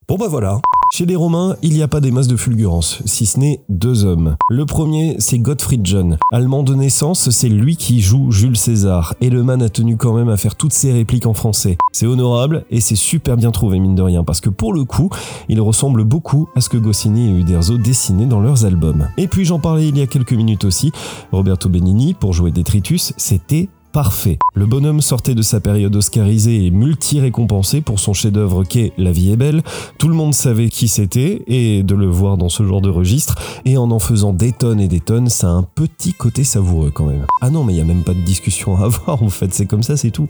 Bon 0.09 0.17
bah 0.17 0.27
voilà. 0.29 0.61
Chez 0.91 1.05
les 1.05 1.17
Romains, 1.17 1.55
il 1.63 1.75
n'y 1.75 1.83
a 1.83 1.89
pas 1.89 2.01
des 2.01 2.11
masses 2.11 2.29
de 2.29 2.37
fulgurance, 2.37 3.03
si 3.05 3.27
ce 3.27 3.39
n'est 3.39 3.61
deux 3.69 4.07
hommes. 4.07 4.37
Le 4.49 4.65
premier, 4.65 5.17
c'est 5.19 5.39
Gottfried 5.39 5.85
John. 5.85 6.17
Allemand 6.33 6.63
de 6.63 6.75
naissance, 6.75 7.29
c'est 7.29 7.51
lui 7.51 7.77
qui 7.77 8.01
joue 8.01 8.33
Jules 8.33 8.57
César. 8.57 9.15
Et 9.21 9.29
le 9.29 9.45
man 9.45 9.63
a 9.63 9.69
tenu 9.69 9.99
quand 9.99 10.15
même 10.15 10.31
à 10.31 10.39
faire 10.39 10.57
toutes 10.57 10.73
ses 10.73 10.93
répliques 10.93 11.27
en 11.27 11.35
français. 11.35 11.77
C'est 11.93 12.07
honorable 12.07 12.65
et 12.71 12.81
c'est 12.81 12.97
super 12.97 13.37
bien 13.37 13.51
trouvé, 13.51 13.79
mine 13.79 13.95
de 13.95 14.03
rien, 14.03 14.25
parce 14.25 14.41
que 14.41 14.49
pour 14.49 14.73
le 14.73 14.85
coup, 14.85 15.11
il 15.51 15.61
ressemble 15.61 16.05
beaucoup 16.05 16.49
à 16.57 16.63
ce 16.63 16.71
que 16.71 16.79
Goscinny 16.79 17.29
et 17.29 17.39
Uderzo 17.39 17.77
dessinaient 17.77 18.27
dans 18.27 18.41
leurs 18.41 18.65
albums. 18.65 19.09
Et 19.19 19.29
puis 19.29 19.45
j'en 19.45 19.61
parlais 19.61 19.89
il 19.89 19.99
y 19.99 20.03
a 20.03 20.07
quelques 20.07 20.33
minutes 20.33 20.65
aussi, 20.65 20.91
Roberto 21.33 21.69
Benigni, 21.69 22.15
pour 22.15 22.33
jouer 22.33 22.51
Détritus, 22.51 23.13
c'était 23.19 23.69
parfait. 23.99 24.39
Le 24.55 24.65
bonhomme 24.65 25.01
sortait 25.01 25.35
de 25.35 25.43
sa 25.43 25.59
période 25.59 25.97
oscarisée 25.97 26.67
et 26.67 26.71
multi-récompensé 26.71 27.81
pour 27.81 27.99
son 27.99 28.13
chef-d'œuvre 28.15 28.63
qu'est 28.63 28.93
La 28.97 29.11
vie 29.11 29.33
est 29.33 29.37
belle. 29.37 29.65
Tout 29.99 30.07
le 30.07 30.15
monde 30.15 30.35
savait 30.35 30.69
qui 30.69 30.87
c'était 30.87 31.43
et 31.49 31.83
de 31.83 31.97
le 31.97 32.07
voir 32.07 32.37
dans 32.37 32.49
ce 32.49 32.63
genre 32.63 32.81
de 32.81 32.91
registre 32.91 33.35
et 33.65 33.77
en 33.77 33.91
en 33.91 33.99
faisant 33.99 34.33
des 34.33 34.53
tonnes 34.53 34.79
et 34.79 34.87
des 34.87 35.01
tonnes, 35.01 35.29
ça 35.29 35.49
a 35.49 35.51
un 35.51 35.65
petit 35.65 36.13
côté 36.13 36.45
savoureux 36.45 36.93
quand 36.93 37.07
même. 37.07 37.27
Ah 37.41 37.51
non, 37.51 37.65
mais 37.65 37.73
il 37.73 37.79
y 37.79 37.81
a 37.81 37.85
même 37.85 38.05
pas 38.05 38.15
de 38.15 38.21
discussion 38.21 38.77
à 38.77 38.85
avoir 38.85 39.21
en 39.21 39.31
fait, 39.31 39.53
c'est 39.53 39.67
comme 39.67 39.83
ça, 39.83 39.97
c'est 39.97 40.13
tout. 40.13 40.29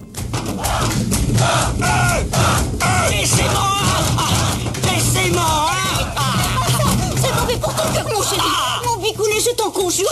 Je 9.41 9.55
t'en 9.55 9.71
conjure, 9.71 10.05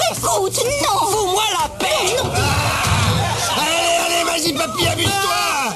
non 0.84 1.77
vas-y, 4.48 4.54
papy, 4.54 4.88
amuse-toi 4.88 5.74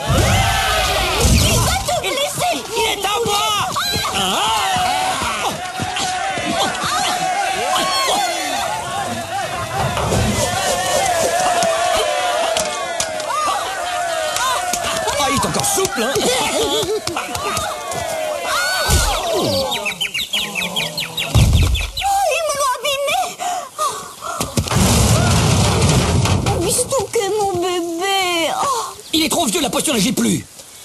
Il 1.44 1.60
va 1.60 1.78
te 1.86 1.96
blesser 2.02 2.56
Il 2.76 2.82
est 2.92 3.06
à 3.06 3.08
moi. 3.26 3.48
Ah, 15.24 15.28
il 15.30 15.36
est 15.36 15.46
encore 15.46 15.66
souple, 15.66 16.04
hein 16.04 16.14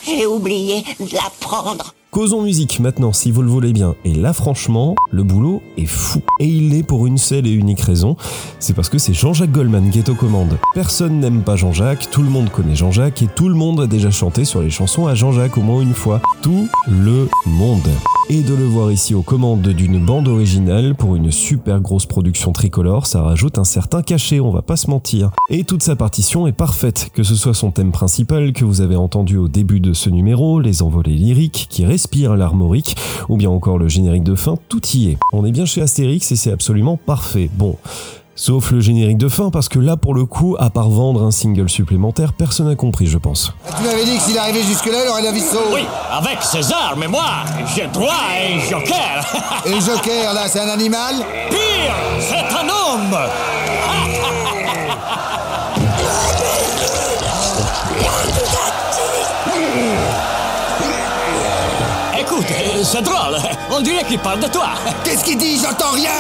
J'ai 0.05 0.27
oublié 0.27 0.85
de 0.99 1.15
la 1.15 1.31
prendre. 1.41 1.95
Causons 2.17 2.41
musique 2.41 2.81
maintenant, 2.81 3.13
si 3.13 3.31
vous 3.31 3.43
le 3.43 3.51
voulez 3.51 3.75
bien. 3.75 3.95
Et 4.07 4.15
là, 4.15 4.33
franchement, 4.33 4.95
le 5.11 5.23
boulot 5.23 5.61
est 5.77 5.85
fou. 5.85 6.23
Et 6.41 6.47
il 6.47 6.71
l'est 6.71 6.83
pour 6.83 7.07
une 7.07 7.19
seule 7.19 7.47
et 7.47 7.53
unique 7.53 7.83
raison. 7.83 8.17
C'est 8.59 8.73
parce 8.73 8.89
que 8.89 8.97
c'est 8.97 9.13
Jean-Jacques 9.13 9.53
Goldman 9.53 9.91
qui 9.91 9.99
est 9.99 10.09
aux 10.09 10.15
commandes. 10.15 10.57
Personne 10.73 11.21
n'aime 11.21 11.43
pas 11.43 11.57
Jean-Jacques, 11.57 12.09
tout 12.11 12.23
le 12.23 12.31
monde 12.31 12.49
connaît 12.49 12.75
Jean-Jacques 12.75 13.21
et 13.21 13.27
tout 13.27 13.51
le 13.51 13.55
monde 13.55 13.83
a 13.83 13.87
déjà 13.87 14.11
chanté 14.11 14.47
sur 14.47 14.63
les 14.63 14.71
chansons 14.71 15.07
à 15.07 15.15
Jean-Jacques 15.15 15.59
au 15.59 15.63
moins 15.63 15.83
une 15.83 15.93
fois. 15.93 16.23
Tout 16.41 16.69
le 16.89 17.29
monde. 17.45 17.91
Et 18.29 18.43
de 18.43 18.55
le 18.55 18.65
voir 18.65 18.91
ici 18.91 19.15
aux 19.15 19.23
commandes 19.23 19.69
d'une 19.69 20.05
bande 20.05 20.27
originale 20.27 20.97
pour 20.97 21.15
une 21.15 21.31
super 21.31 21.81
grosse 21.81 22.07
production 22.07 22.51
tricolore, 22.51 23.07
ça 23.07 23.23
rajoute 23.23 23.57
un 23.57 23.65
certain 23.65 24.03
cachet, 24.03 24.41
on 24.41 24.51
va 24.51 24.63
pas 24.63 24.75
se 24.75 24.91
mentir. 24.91 25.31
Et 25.49 25.63
toute 25.63 25.85
sa 25.85 25.95
partition 25.95 26.49
est 26.49 26.53
parfaite, 26.53 27.11
que 27.15 27.23
ce 27.23 27.37
soit 27.37 27.55
son 27.55 27.71
thème 27.71 27.93
principal 27.93 28.53
que 28.53 28.65
vous 28.65 28.81
avez 28.81 28.97
entendu 28.97 29.37
au 29.37 29.47
début 29.47 29.79
de 29.79 29.93
ce 29.93 30.11
numéro, 30.11 30.59
les 30.59 30.83
envolées 30.83 31.15
lyriques 31.15 31.69
qui 31.71 31.87
respirent 31.87 32.06
l'armorique, 32.15 32.97
ou 33.29 33.37
bien 33.37 33.51
encore 33.51 33.79
le 33.79 33.89
générique 33.89 34.25
de 34.25 34.35
fin, 34.35 34.57
tout 34.69 34.85
y 34.95 35.11
est. 35.11 35.19
On 35.33 35.45
est 35.45 35.53
bien 35.53 35.67
chez 35.67 35.83
Astérix 35.83 36.31
et 36.33 36.37
c'est 36.37 36.53
absolument 36.53 36.97
parfait. 36.97 37.51
Bon. 37.55 37.77
Sauf 38.39 38.71
le 38.71 38.81
générique 38.81 39.17
de 39.17 39.31
fin, 39.31 39.49
parce 39.49 39.71
que 39.71 39.79
là, 39.79 39.97
pour 39.97 40.13
le 40.13 40.27
coup, 40.27 40.57
à 40.59 40.69
part 40.69 40.91
vendre 40.91 41.25
un 41.25 41.31
single 41.31 41.71
supplémentaire, 41.71 42.35
personne 42.35 42.69
n'a 42.69 42.75
compris, 42.75 43.07
je 43.07 43.17
pense. 43.17 43.55
Tu 43.79 43.83
m'avais 43.83 44.05
dit 44.05 44.19
que 44.19 44.23
s'il 44.23 44.37
arrivait 44.37 44.63
jusque-là, 44.63 44.99
il 45.07 45.09
aurait 45.09 45.23
la 45.23 45.33
vie 45.33 45.41
sauve. 45.41 45.73
Oui, 45.73 45.87
avec 46.13 46.43
César, 46.43 46.97
mais 46.99 47.09
moi, 47.09 47.25
j'ai 47.75 47.87
droit 47.87 48.13
à 48.13 48.55
un 48.55 48.61
joker. 48.61 49.65
Et 49.65 49.81
Joker, 49.81 50.35
là, 50.35 50.49
c'est 50.49 50.61
un 50.61 50.69
animal? 50.69 51.15
Pire, 51.49 51.95
c'est 52.21 52.55
un 52.55 52.69
homme. 52.69 53.17
C'est 62.85 63.03
drôle. 63.03 63.39
On 63.71 63.81
dirait 63.81 64.05
qu'il 64.05 64.19
parle 64.19 64.41
de 64.41 64.49
toi. 64.49 64.69
Qu'est-ce 65.05 65.25
qu'il 65.25 65.39
dit? 65.39 65.61
J'entends 65.63 65.93
rien 65.93 66.11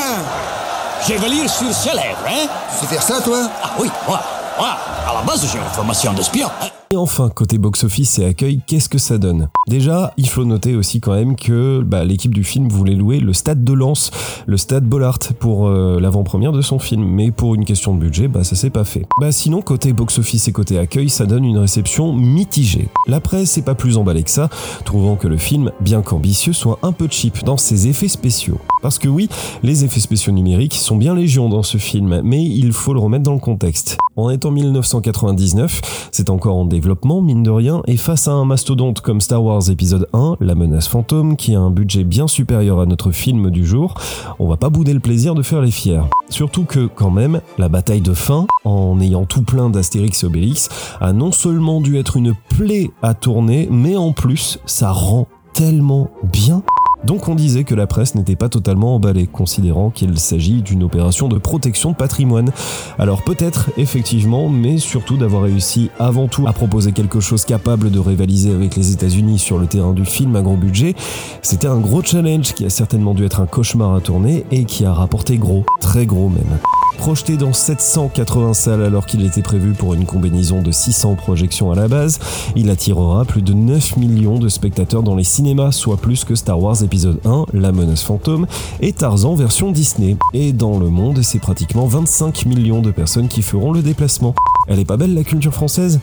Je 1.06 1.14
vais 1.14 1.28
lire 1.28 1.50
sur 1.50 1.72
ses 1.72 1.90
lèvres, 1.92 2.18
hein? 2.28 2.46
Tu 2.70 2.86
sais 2.86 2.94
faire 2.94 3.02
ça, 3.02 3.20
toi? 3.20 3.48
Ah 3.62 3.70
oui, 3.78 3.90
moi, 4.08 4.20
moi, 4.58 4.76
à 5.08 5.14
la 5.14 5.20
base, 5.22 5.46
j'ai 5.50 5.58
une 5.58 5.64
formation 5.74 6.12
d'espion. 6.12 6.50
Et 6.92 6.96
enfin, 6.96 7.30
côté 7.30 7.58
box-office 7.58 8.20
et 8.20 8.24
accueil, 8.26 8.60
qu'est-ce 8.64 8.88
que 8.88 8.98
ça 8.98 9.18
donne? 9.18 9.48
Déjà, 9.66 10.12
il 10.16 10.28
faut 10.28 10.44
noter 10.44 10.76
aussi 10.76 11.00
quand 11.00 11.14
même 11.14 11.34
que 11.34 11.82
bah, 11.84 12.04
l'équipe 12.04 12.32
du 12.32 12.44
film 12.44 12.68
voulait 12.68 12.94
louer 12.94 13.18
le 13.18 13.32
stade 13.32 13.64
de 13.64 13.72
Lens, 13.72 14.12
le 14.46 14.56
stade 14.56 14.84
Bollard, 14.84 15.18
pour 15.40 15.66
euh, 15.66 15.98
l'avant-première 15.98 16.52
de 16.52 16.62
son 16.62 16.78
film. 16.78 17.04
Mais 17.04 17.32
pour 17.32 17.56
une 17.56 17.64
question 17.64 17.92
de 17.92 17.98
budget, 17.98 18.28
bah 18.28 18.44
ça 18.44 18.54
s'est 18.54 18.70
pas 18.70 18.84
fait. 18.84 19.04
Bah 19.20 19.32
sinon, 19.32 19.62
côté 19.62 19.92
box-office 19.92 20.46
et 20.46 20.52
côté 20.52 20.78
accueil, 20.78 21.08
ça 21.08 21.26
donne 21.26 21.44
une 21.44 21.58
réception 21.58 22.12
mitigée. 22.12 22.86
La 23.08 23.18
presse 23.20 23.58
est 23.58 23.62
pas 23.62 23.74
plus 23.74 23.96
emballée 23.96 24.22
que 24.22 24.30
ça, 24.30 24.48
trouvant 24.84 25.16
que 25.16 25.26
le 25.26 25.38
film, 25.38 25.72
bien 25.80 26.02
qu'ambitieux, 26.02 26.52
soit 26.52 26.78
un 26.82 26.92
peu 26.92 27.08
cheap 27.10 27.42
dans 27.44 27.56
ses 27.56 27.88
effets 27.88 28.06
spéciaux. 28.06 28.58
Parce 28.80 29.00
que 29.00 29.08
oui, 29.08 29.28
les 29.64 29.84
effets 29.84 29.98
spéciaux 29.98 30.32
numériques 30.32 30.74
sont 30.74 30.94
bien 30.94 31.16
légion 31.16 31.48
dans 31.48 31.64
ce 31.64 31.78
film, 31.78 32.20
mais 32.22 32.44
il 32.44 32.72
faut 32.72 32.94
le 32.94 33.00
remettre 33.00 33.24
dans 33.24 33.34
le 33.34 33.40
contexte. 33.40 33.98
En 34.14 34.30
1999, 34.50 36.08
c'est 36.10 36.30
encore 36.30 36.56
en 36.56 36.64
développement, 36.64 36.76
mine 37.22 37.42
de 37.42 37.50
rien, 37.50 37.82
et 37.86 37.96
face 37.96 38.28
à 38.28 38.32
un 38.32 38.44
mastodonte 38.44 39.00
comme 39.00 39.20
Star 39.20 39.42
Wars 39.42 39.70
épisode 39.70 40.08
1, 40.12 40.36
La 40.40 40.54
menace 40.54 40.86
fantôme, 40.86 41.36
qui 41.36 41.54
a 41.54 41.60
un 41.60 41.70
budget 41.70 42.04
bien 42.04 42.28
supérieur 42.28 42.80
à 42.80 42.86
notre 42.86 43.10
film 43.10 43.50
du 43.50 43.66
jour, 43.66 43.94
on 44.38 44.48
va 44.48 44.56
pas 44.56 44.68
bouder 44.68 44.92
le 44.92 45.00
plaisir 45.00 45.34
de 45.34 45.42
faire 45.42 45.62
les 45.62 45.70
fiers. 45.70 46.02
Surtout 46.28 46.64
que, 46.64 46.86
quand 46.86 47.10
même, 47.10 47.40
la 47.58 47.68
bataille 47.68 48.00
de 48.00 48.14
fin, 48.14 48.46
en 48.64 49.00
ayant 49.00 49.24
tout 49.24 49.42
plein 49.42 49.68
d'Astérix 49.70 50.22
et 50.22 50.26
Obélix, 50.26 50.68
a 51.00 51.12
non 51.12 51.32
seulement 51.32 51.80
dû 51.80 51.98
être 51.98 52.16
une 52.16 52.34
plaie 52.56 52.90
à 53.02 53.14
tourner, 53.14 53.68
mais 53.70 53.96
en 53.96 54.12
plus, 54.12 54.58
ça 54.66 54.92
rend 54.92 55.26
tellement 55.54 56.10
bien 56.22 56.62
Donc 57.06 57.28
on 57.28 57.36
disait 57.36 57.62
que 57.62 57.76
la 57.76 57.86
presse 57.86 58.16
n'était 58.16 58.34
pas 58.34 58.48
totalement 58.48 58.96
emballée, 58.96 59.28
considérant 59.28 59.90
qu'il 59.90 60.18
s'agit 60.18 60.60
d'une 60.60 60.82
opération 60.82 61.28
de 61.28 61.38
protection 61.38 61.92
de 61.92 61.96
patrimoine. 61.96 62.50
Alors 62.98 63.22
peut-être, 63.22 63.70
effectivement, 63.76 64.48
mais 64.48 64.78
surtout 64.78 65.16
d'avoir 65.16 65.44
réussi 65.44 65.88
avant 66.00 66.26
tout 66.26 66.48
à 66.48 66.52
proposer 66.52 66.90
quelque 66.90 67.20
chose 67.20 67.44
capable 67.44 67.92
de 67.92 68.00
rivaliser 68.00 68.52
avec 68.52 68.74
les 68.74 68.90
États-Unis 68.90 69.38
sur 69.38 69.58
le 69.58 69.68
terrain 69.68 69.92
du 69.92 70.04
film 70.04 70.34
à 70.34 70.42
gros 70.42 70.56
budget, 70.56 70.96
c'était 71.42 71.68
un 71.68 71.78
gros 71.78 72.02
challenge 72.02 72.54
qui 72.54 72.64
a 72.64 72.70
certainement 72.70 73.14
dû 73.14 73.24
être 73.24 73.40
un 73.40 73.46
cauchemar 73.46 73.94
à 73.94 74.00
tourner 74.00 74.44
et 74.50 74.64
qui 74.64 74.84
a 74.84 74.92
rapporté 74.92 75.38
gros, 75.38 75.64
très 75.80 76.06
gros 76.06 76.28
même. 76.28 76.58
Projeté 76.98 77.36
dans 77.36 77.52
780 77.52 78.54
salles 78.54 78.82
alors 78.82 79.06
qu'il 79.06 79.24
était 79.24 79.42
prévu 79.42 79.72
pour 79.72 79.94
une 79.94 80.06
combinaison 80.06 80.62
de 80.62 80.72
600 80.72 81.14
projections 81.14 81.70
à 81.70 81.74
la 81.74 81.88
base, 81.88 82.18
il 82.56 82.68
attirera 82.68 83.24
plus 83.24 83.42
de 83.42 83.52
9 83.52 83.96
millions 83.96 84.38
de 84.38 84.48
spectateurs 84.48 85.02
dans 85.02 85.14
les 85.14 85.24
cinémas, 85.24 85.72
soit 85.72 85.98
plus 85.98 86.24
que 86.24 86.34
Star 86.34 86.60
Wars 86.60 86.82
épisode 86.82 87.20
1, 87.24 87.46
La 87.52 87.70
menace 87.70 88.02
fantôme, 88.02 88.46
et 88.80 88.92
Tarzan 88.92 89.34
version 89.34 89.70
Disney. 89.70 90.16
Et 90.32 90.52
dans 90.52 90.78
le 90.78 90.88
monde, 90.88 91.22
c'est 91.22 91.38
pratiquement 91.38 91.86
25 91.86 92.46
millions 92.46 92.82
de 92.82 92.90
personnes 92.90 93.28
qui 93.28 93.42
feront 93.42 93.72
le 93.72 93.82
déplacement. 93.82 94.34
Elle 94.66 94.80
est 94.80 94.84
pas 94.84 94.96
belle 94.96 95.14
la 95.14 95.24
culture 95.24 95.54
française? 95.54 96.00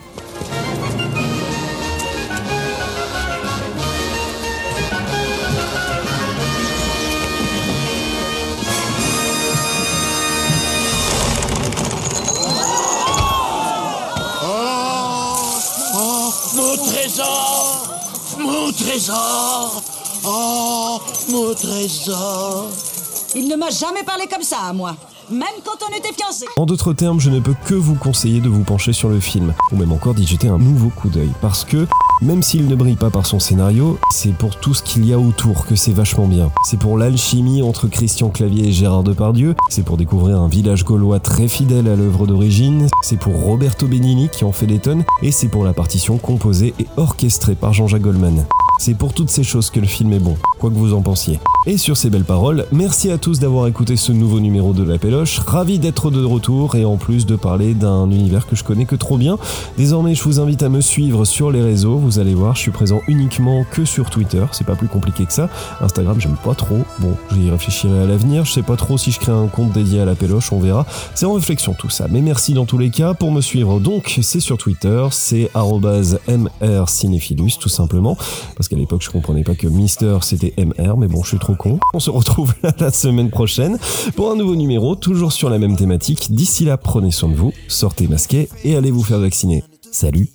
Il 23.34 23.48
ne 23.48 23.56
m'a 23.56 23.68
jamais 23.68 24.02
parlé 24.04 24.26
comme 24.26 24.42
ça 24.42 24.56
à 24.68 24.72
moi, 24.72 24.96
même 25.30 25.42
quand 25.64 25.86
on 25.86 25.94
était 25.94 26.14
fiancés. 26.14 26.46
En 26.56 26.64
d'autres 26.64 26.94
termes, 26.94 27.20
je 27.20 27.28
ne 27.28 27.40
peux 27.40 27.54
que 27.66 27.74
vous 27.74 27.94
conseiller 27.94 28.40
de 28.40 28.48
vous 28.48 28.64
pencher 28.64 28.94
sur 28.94 29.10
le 29.10 29.20
film, 29.20 29.52
ou 29.70 29.76
même 29.76 29.92
encore 29.92 30.14
d'y 30.14 30.26
jeter 30.26 30.48
un 30.48 30.56
nouveau 30.56 30.88
coup 30.88 31.10
d'œil, 31.10 31.32
parce 31.42 31.64
que 31.64 31.86
même 32.22 32.42
s'il 32.42 32.68
ne 32.68 32.74
brille 32.74 32.96
pas 32.96 33.10
par 33.10 33.26
son 33.26 33.38
scénario, 33.38 33.98
c'est 34.10 34.34
pour 34.34 34.56
tout 34.56 34.74
ce 34.74 34.82
qu'il 34.82 35.04
y 35.04 35.12
a 35.12 35.18
autour 35.18 35.66
que 35.66 35.76
c'est 35.76 35.92
vachement 35.92 36.26
bien. 36.26 36.50
C'est 36.64 36.78
pour 36.78 36.98
l'alchimie 36.98 37.62
entre 37.62 37.88
Christian 37.88 38.28
Clavier 38.28 38.68
et 38.68 38.72
Gérard 38.72 39.02
Depardieu, 39.02 39.54
c'est 39.68 39.84
pour 39.84 39.96
découvrir 39.96 40.40
un 40.40 40.48
village 40.48 40.84
gaulois 40.84 41.20
très 41.20 41.48
fidèle 41.48 41.88
à 41.88 41.96
l'œuvre 41.96 42.26
d'origine, 42.26 42.88
c'est 43.02 43.18
pour 43.18 43.34
Roberto 43.34 43.86
Benigni 43.86 44.28
qui 44.28 44.44
en 44.44 44.52
fait 44.52 44.66
des 44.66 44.78
tonnes, 44.78 45.04
et 45.22 45.32
c'est 45.32 45.48
pour 45.48 45.64
la 45.64 45.72
partition 45.72 46.18
composée 46.18 46.74
et 46.78 46.86
orchestrée 46.96 47.54
par 47.54 47.72
Jean-Jacques 47.72 48.02
Goldman. 48.02 48.44
C'est 48.80 48.94
pour 48.94 49.12
toutes 49.12 49.30
ces 49.30 49.44
choses 49.44 49.70
que 49.70 49.78
le 49.78 49.86
film 49.86 50.12
est 50.12 50.18
bon, 50.18 50.36
quoi 50.58 50.68
que 50.68 50.74
vous 50.74 50.94
en 50.94 51.00
pensiez. 51.00 51.38
Et 51.66 51.78
sur 51.78 51.96
ces 51.96 52.10
belles 52.10 52.24
paroles, 52.24 52.66
merci 52.72 53.10
à 53.10 53.16
tous 53.16 53.38
d'avoir 53.38 53.66
écouté 53.68 53.96
ce 53.96 54.12
nouveau 54.12 54.40
numéro 54.40 54.72
de 54.74 54.82
La 54.82 54.98
Péloche, 54.98 55.38
ravi 55.38 55.78
d'être 55.78 56.10
de 56.10 56.22
retour 56.22 56.74
et 56.74 56.84
en 56.84 56.96
plus 56.96 57.24
de 57.24 57.36
parler 57.36 57.72
d'un 57.72 58.10
univers 58.10 58.46
que 58.46 58.56
je 58.56 58.64
connais 58.64 58.84
que 58.84 58.96
trop 58.96 59.16
bien. 59.16 59.38
Désormais, 59.78 60.14
je 60.14 60.22
vous 60.24 60.40
invite 60.40 60.62
à 60.62 60.68
me 60.68 60.82
suivre 60.82 61.24
sur 61.24 61.50
les 61.50 61.62
réseaux, 61.62 61.96
vous 62.04 62.18
allez 62.18 62.34
voir, 62.34 62.54
je 62.54 62.60
suis 62.60 62.70
présent 62.70 63.00
uniquement 63.08 63.64
que 63.70 63.84
sur 63.84 64.10
Twitter, 64.10 64.44
c'est 64.52 64.66
pas 64.66 64.76
plus 64.76 64.88
compliqué 64.88 65.24
que 65.24 65.32
ça. 65.32 65.48
Instagram, 65.80 66.20
j'aime 66.20 66.36
pas 66.44 66.54
trop, 66.54 66.78
bon, 66.98 67.16
j'y 67.32 67.50
réfléchirai 67.50 68.02
à 68.02 68.06
l'avenir, 68.06 68.44
je 68.44 68.52
sais 68.52 68.62
pas 68.62 68.76
trop 68.76 68.98
si 68.98 69.10
je 69.10 69.18
crée 69.18 69.32
un 69.32 69.46
compte 69.46 69.72
dédié 69.72 70.00
à 70.00 70.04
La 70.04 70.14
Péloche, 70.14 70.52
on 70.52 70.60
verra. 70.60 70.86
C'est 71.14 71.26
en 71.26 71.32
réflexion 71.32 71.74
tout 71.74 71.90
ça, 71.90 72.06
mais 72.10 72.20
merci 72.20 72.52
dans 72.52 72.66
tous 72.66 72.78
les 72.78 72.90
cas 72.90 73.14
pour 73.14 73.32
me 73.32 73.40
suivre. 73.40 73.80
Donc, 73.80 74.18
c'est 74.22 74.40
sur 74.40 74.58
Twitter, 74.58 75.06
c'est 75.10 75.50
mrcinéphilus 75.54 77.58
tout 77.58 77.68
simplement, 77.68 78.16
parce 78.56 78.68
qu'à 78.68 78.76
l'époque, 78.76 79.02
je 79.02 79.10
comprenais 79.10 79.42
pas 79.42 79.54
que 79.54 79.66
Mister 79.66 80.18
c'était 80.22 80.52
MR, 80.58 80.96
mais 80.96 81.08
bon, 81.08 81.22
je 81.22 81.28
suis 81.28 81.38
trop 81.38 81.54
con. 81.54 81.78
On 81.94 82.00
se 82.00 82.10
retrouve 82.10 82.52
la 82.78 82.92
semaine 82.92 83.30
prochaine 83.30 83.78
pour 84.16 84.30
un 84.30 84.36
nouveau 84.36 84.56
numéro, 84.56 84.94
toujours 84.94 85.32
sur 85.32 85.48
la 85.48 85.58
même 85.58 85.76
thématique. 85.76 86.34
D'ici 86.34 86.64
là, 86.64 86.76
prenez 86.76 87.10
soin 87.10 87.30
de 87.30 87.34
vous, 87.34 87.52
sortez 87.68 88.08
masqués 88.08 88.48
et 88.62 88.76
allez 88.76 88.90
vous 88.90 89.02
faire 89.02 89.18
vacciner. 89.18 89.64
Salut 89.90 90.28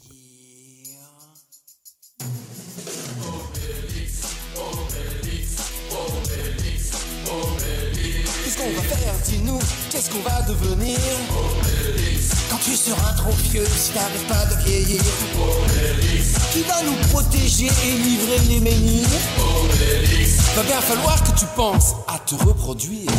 seras 12.79 13.13
trop 13.13 13.33
vieux, 13.51 13.65
si 13.65 13.91
t'arrêtes 13.91 14.27
pas 14.27 14.45
de 14.45 14.63
vieillir 14.63 15.01
Qui 16.53 16.61
va 16.61 16.81
nous 16.83 16.95
protéger 17.09 17.65
et 17.65 17.97
livrer 17.97 18.39
les 18.47 18.59
menhirs 18.61 19.07
Va 20.55 20.63
bien 20.63 20.79
falloir 20.79 21.21
que 21.23 21.37
tu 21.37 21.45
penses 21.55 21.95
à 22.07 22.17
te 22.19 22.35
reproduire 22.35 23.09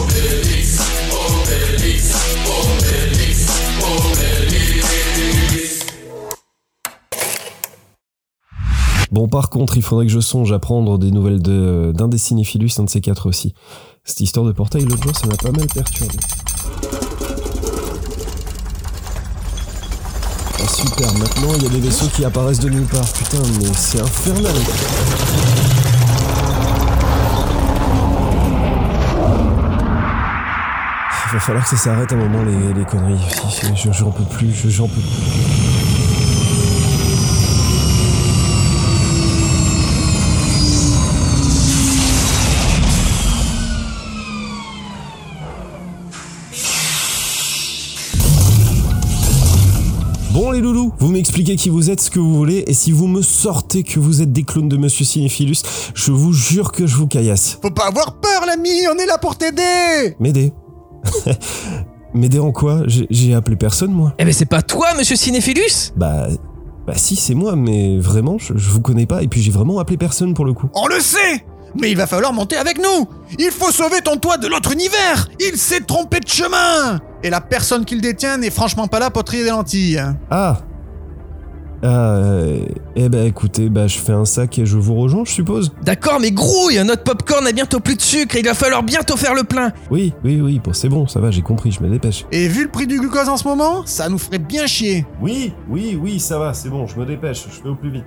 Obélix, 0.00 0.78
Obélix, 1.10 2.14
Obélix, 2.46 3.46
Obélix. 3.82 4.66
Bon, 9.10 9.28
par 9.28 9.50
contre, 9.50 9.76
il 9.76 9.82
faudrait 9.82 10.06
que 10.06 10.12
je 10.12 10.20
songe 10.20 10.52
à 10.52 10.58
prendre 10.58 10.98
des 10.98 11.10
nouvelles 11.10 11.40
d'un 11.40 12.08
des 12.08 12.18
cinéphilus, 12.18 12.78
un 12.78 12.84
de 12.84 12.90
ces 12.90 13.00
quatre 13.00 13.28
aussi. 13.28 13.54
Cette 14.04 14.20
histoire 14.20 14.46
de 14.46 14.52
portail, 14.52 14.84
l'autre 14.84 15.02
jour, 15.02 15.16
ça 15.16 15.26
m'a 15.26 15.36
pas 15.36 15.52
mal 15.52 15.66
perturbé. 15.66 16.16
Ah, 20.58 20.68
super, 20.68 21.12
maintenant 21.14 21.52
il 21.56 21.62
y 21.62 21.66
a 21.66 21.68
des 21.68 21.80
vaisseaux 21.80 22.08
qui 22.08 22.24
apparaissent 22.24 22.60
de 22.60 22.68
nulle 22.70 22.86
part. 22.86 23.04
Putain, 23.12 23.38
mais 23.60 23.66
c'est 23.76 24.00
infernal. 24.00 24.54
Il 31.28 31.32
va 31.32 31.40
falloir 31.40 31.64
que 31.64 31.70
ça 31.70 31.76
s'arrête 31.76 32.12
un 32.12 32.16
moment 32.16 32.42
les, 32.44 32.72
les 32.72 32.84
conneries. 32.84 33.18
J'en 33.92 34.10
peux 34.10 34.24
plus, 34.24 34.52
je- 34.54 34.68
j'en 34.68 34.86
peux 34.86 35.00
plus. 35.00 35.75
Les 50.56 50.62
loulous, 50.62 50.92
vous 50.98 51.08
m'expliquez 51.12 51.56
qui 51.56 51.68
vous 51.68 51.90
êtes, 51.90 52.00
ce 52.00 52.10
que 52.10 52.18
vous 52.18 52.34
voulez, 52.34 52.64
et 52.66 52.72
si 52.72 52.90
vous 52.90 53.06
me 53.06 53.20
sortez 53.20 53.82
que 53.82 54.00
vous 54.00 54.22
êtes 54.22 54.32
des 54.32 54.42
clones 54.42 54.68
de 54.68 54.78
Monsieur 54.78 55.04
Cinéphilus, 55.04 55.62
je 55.94 56.12
vous 56.12 56.32
jure 56.32 56.72
que 56.72 56.86
je 56.86 56.96
vous 56.96 57.06
caillasse. 57.06 57.58
Faut 57.60 57.70
pas 57.70 57.86
avoir 57.86 58.18
peur, 58.20 58.46
l'ami, 58.46 58.70
on 58.92 58.98
est 58.98 59.06
là 59.06 59.18
pour 59.18 59.36
t'aider 59.36 60.16
M'aider. 60.18 60.52
M'aider 62.14 62.38
en 62.38 62.52
quoi? 62.52 62.82
J'ai 62.86 63.06
j'ai 63.10 63.34
appelé 63.34 63.56
personne, 63.56 63.92
moi. 63.92 64.14
Eh 64.18 64.24
ben 64.24 64.32
c'est 64.32 64.46
pas 64.46 64.62
toi, 64.62 64.88
monsieur 64.96 65.16
Cinéphilus 65.16 65.92
Bah... 65.96 66.28
Bah 66.86 66.94
si, 66.96 67.16
c'est 67.16 67.34
moi, 67.34 67.56
mais 67.56 67.98
vraiment, 67.98 68.38
je, 68.38 68.56
je 68.56 68.70
vous 68.70 68.80
connais 68.80 69.06
pas, 69.06 69.22
et 69.22 69.28
puis 69.28 69.42
j'ai 69.42 69.50
vraiment 69.50 69.80
appelé 69.80 69.96
personne 69.96 70.34
pour 70.34 70.44
le 70.44 70.52
coup. 70.54 70.68
On 70.74 70.86
le 70.86 71.00
sait 71.00 71.44
Mais 71.80 71.90
il 71.90 71.96
va 71.96 72.06
falloir 72.06 72.32
monter 72.32 72.56
avec 72.56 72.78
nous 72.78 73.06
Il 73.38 73.50
faut 73.50 73.72
sauver 73.72 74.00
ton 74.02 74.16
toit 74.16 74.38
de 74.38 74.46
l'autre 74.46 74.72
univers 74.72 75.28
Il 75.40 75.58
s'est 75.58 75.80
trompé 75.80 76.20
de 76.20 76.28
chemin 76.28 77.00
Et 77.22 77.30
la 77.30 77.40
personne 77.40 77.84
qui 77.84 77.94
le 77.94 78.00
détient 78.00 78.36
n'est 78.38 78.50
franchement 78.50 78.86
pas 78.86 78.98
là 78.98 79.10
pour 79.10 79.24
trier 79.24 79.42
des 79.44 79.50
lentilles. 79.50 80.00
Ah 80.30 80.58
Ah, 81.82 81.88
euh, 81.88 82.64
eh 82.94 83.08
ben 83.08 83.26
écoutez, 83.26 83.68
bah 83.68 83.86
je 83.86 83.98
fais 83.98 84.12
un 84.12 84.24
sac 84.24 84.58
et 84.58 84.64
je 84.66 84.76
vous 84.78 84.94
rejoins, 84.94 85.24
je 85.26 85.32
suppose 85.32 85.72
D'accord, 85.82 86.18
mais 86.20 86.30
grouille, 86.30 86.82
notre 86.84 87.02
popcorn 87.04 87.46
a 87.46 87.52
bientôt 87.52 87.80
plus 87.80 87.96
de 87.96 88.00
sucre 88.00 88.34
et 88.36 88.40
il 88.40 88.46
va 88.46 88.54
falloir 88.54 88.82
bientôt 88.82 89.16
faire 89.16 89.34
le 89.34 89.44
plein. 89.44 89.72
Oui, 89.90 90.14
oui, 90.24 90.40
oui, 90.40 90.58
bon, 90.62 90.72
c'est 90.72 90.88
bon, 90.88 91.06
ça 91.06 91.20
va, 91.20 91.30
j'ai 91.30 91.42
compris, 91.42 91.72
je 91.72 91.82
me 91.82 91.90
dépêche. 91.90 92.24
Et 92.32 92.48
vu 92.48 92.64
le 92.64 92.70
prix 92.70 92.86
du 92.86 92.98
glucose 92.98 93.28
en 93.28 93.36
ce 93.36 93.46
moment, 93.46 93.84
ça 93.84 94.08
nous 94.08 94.18
ferait 94.18 94.38
bien 94.38 94.66
chier. 94.66 95.06
Oui, 95.20 95.52
oui, 95.68 95.98
oui, 96.00 96.18
ça 96.18 96.38
va, 96.38 96.54
c'est 96.54 96.70
bon, 96.70 96.86
je 96.86 96.98
me 96.98 97.04
dépêche, 97.04 97.44
je 97.50 97.62
fais 97.62 97.68
au 97.68 97.74
plus 97.74 97.90
vite. 97.90 98.06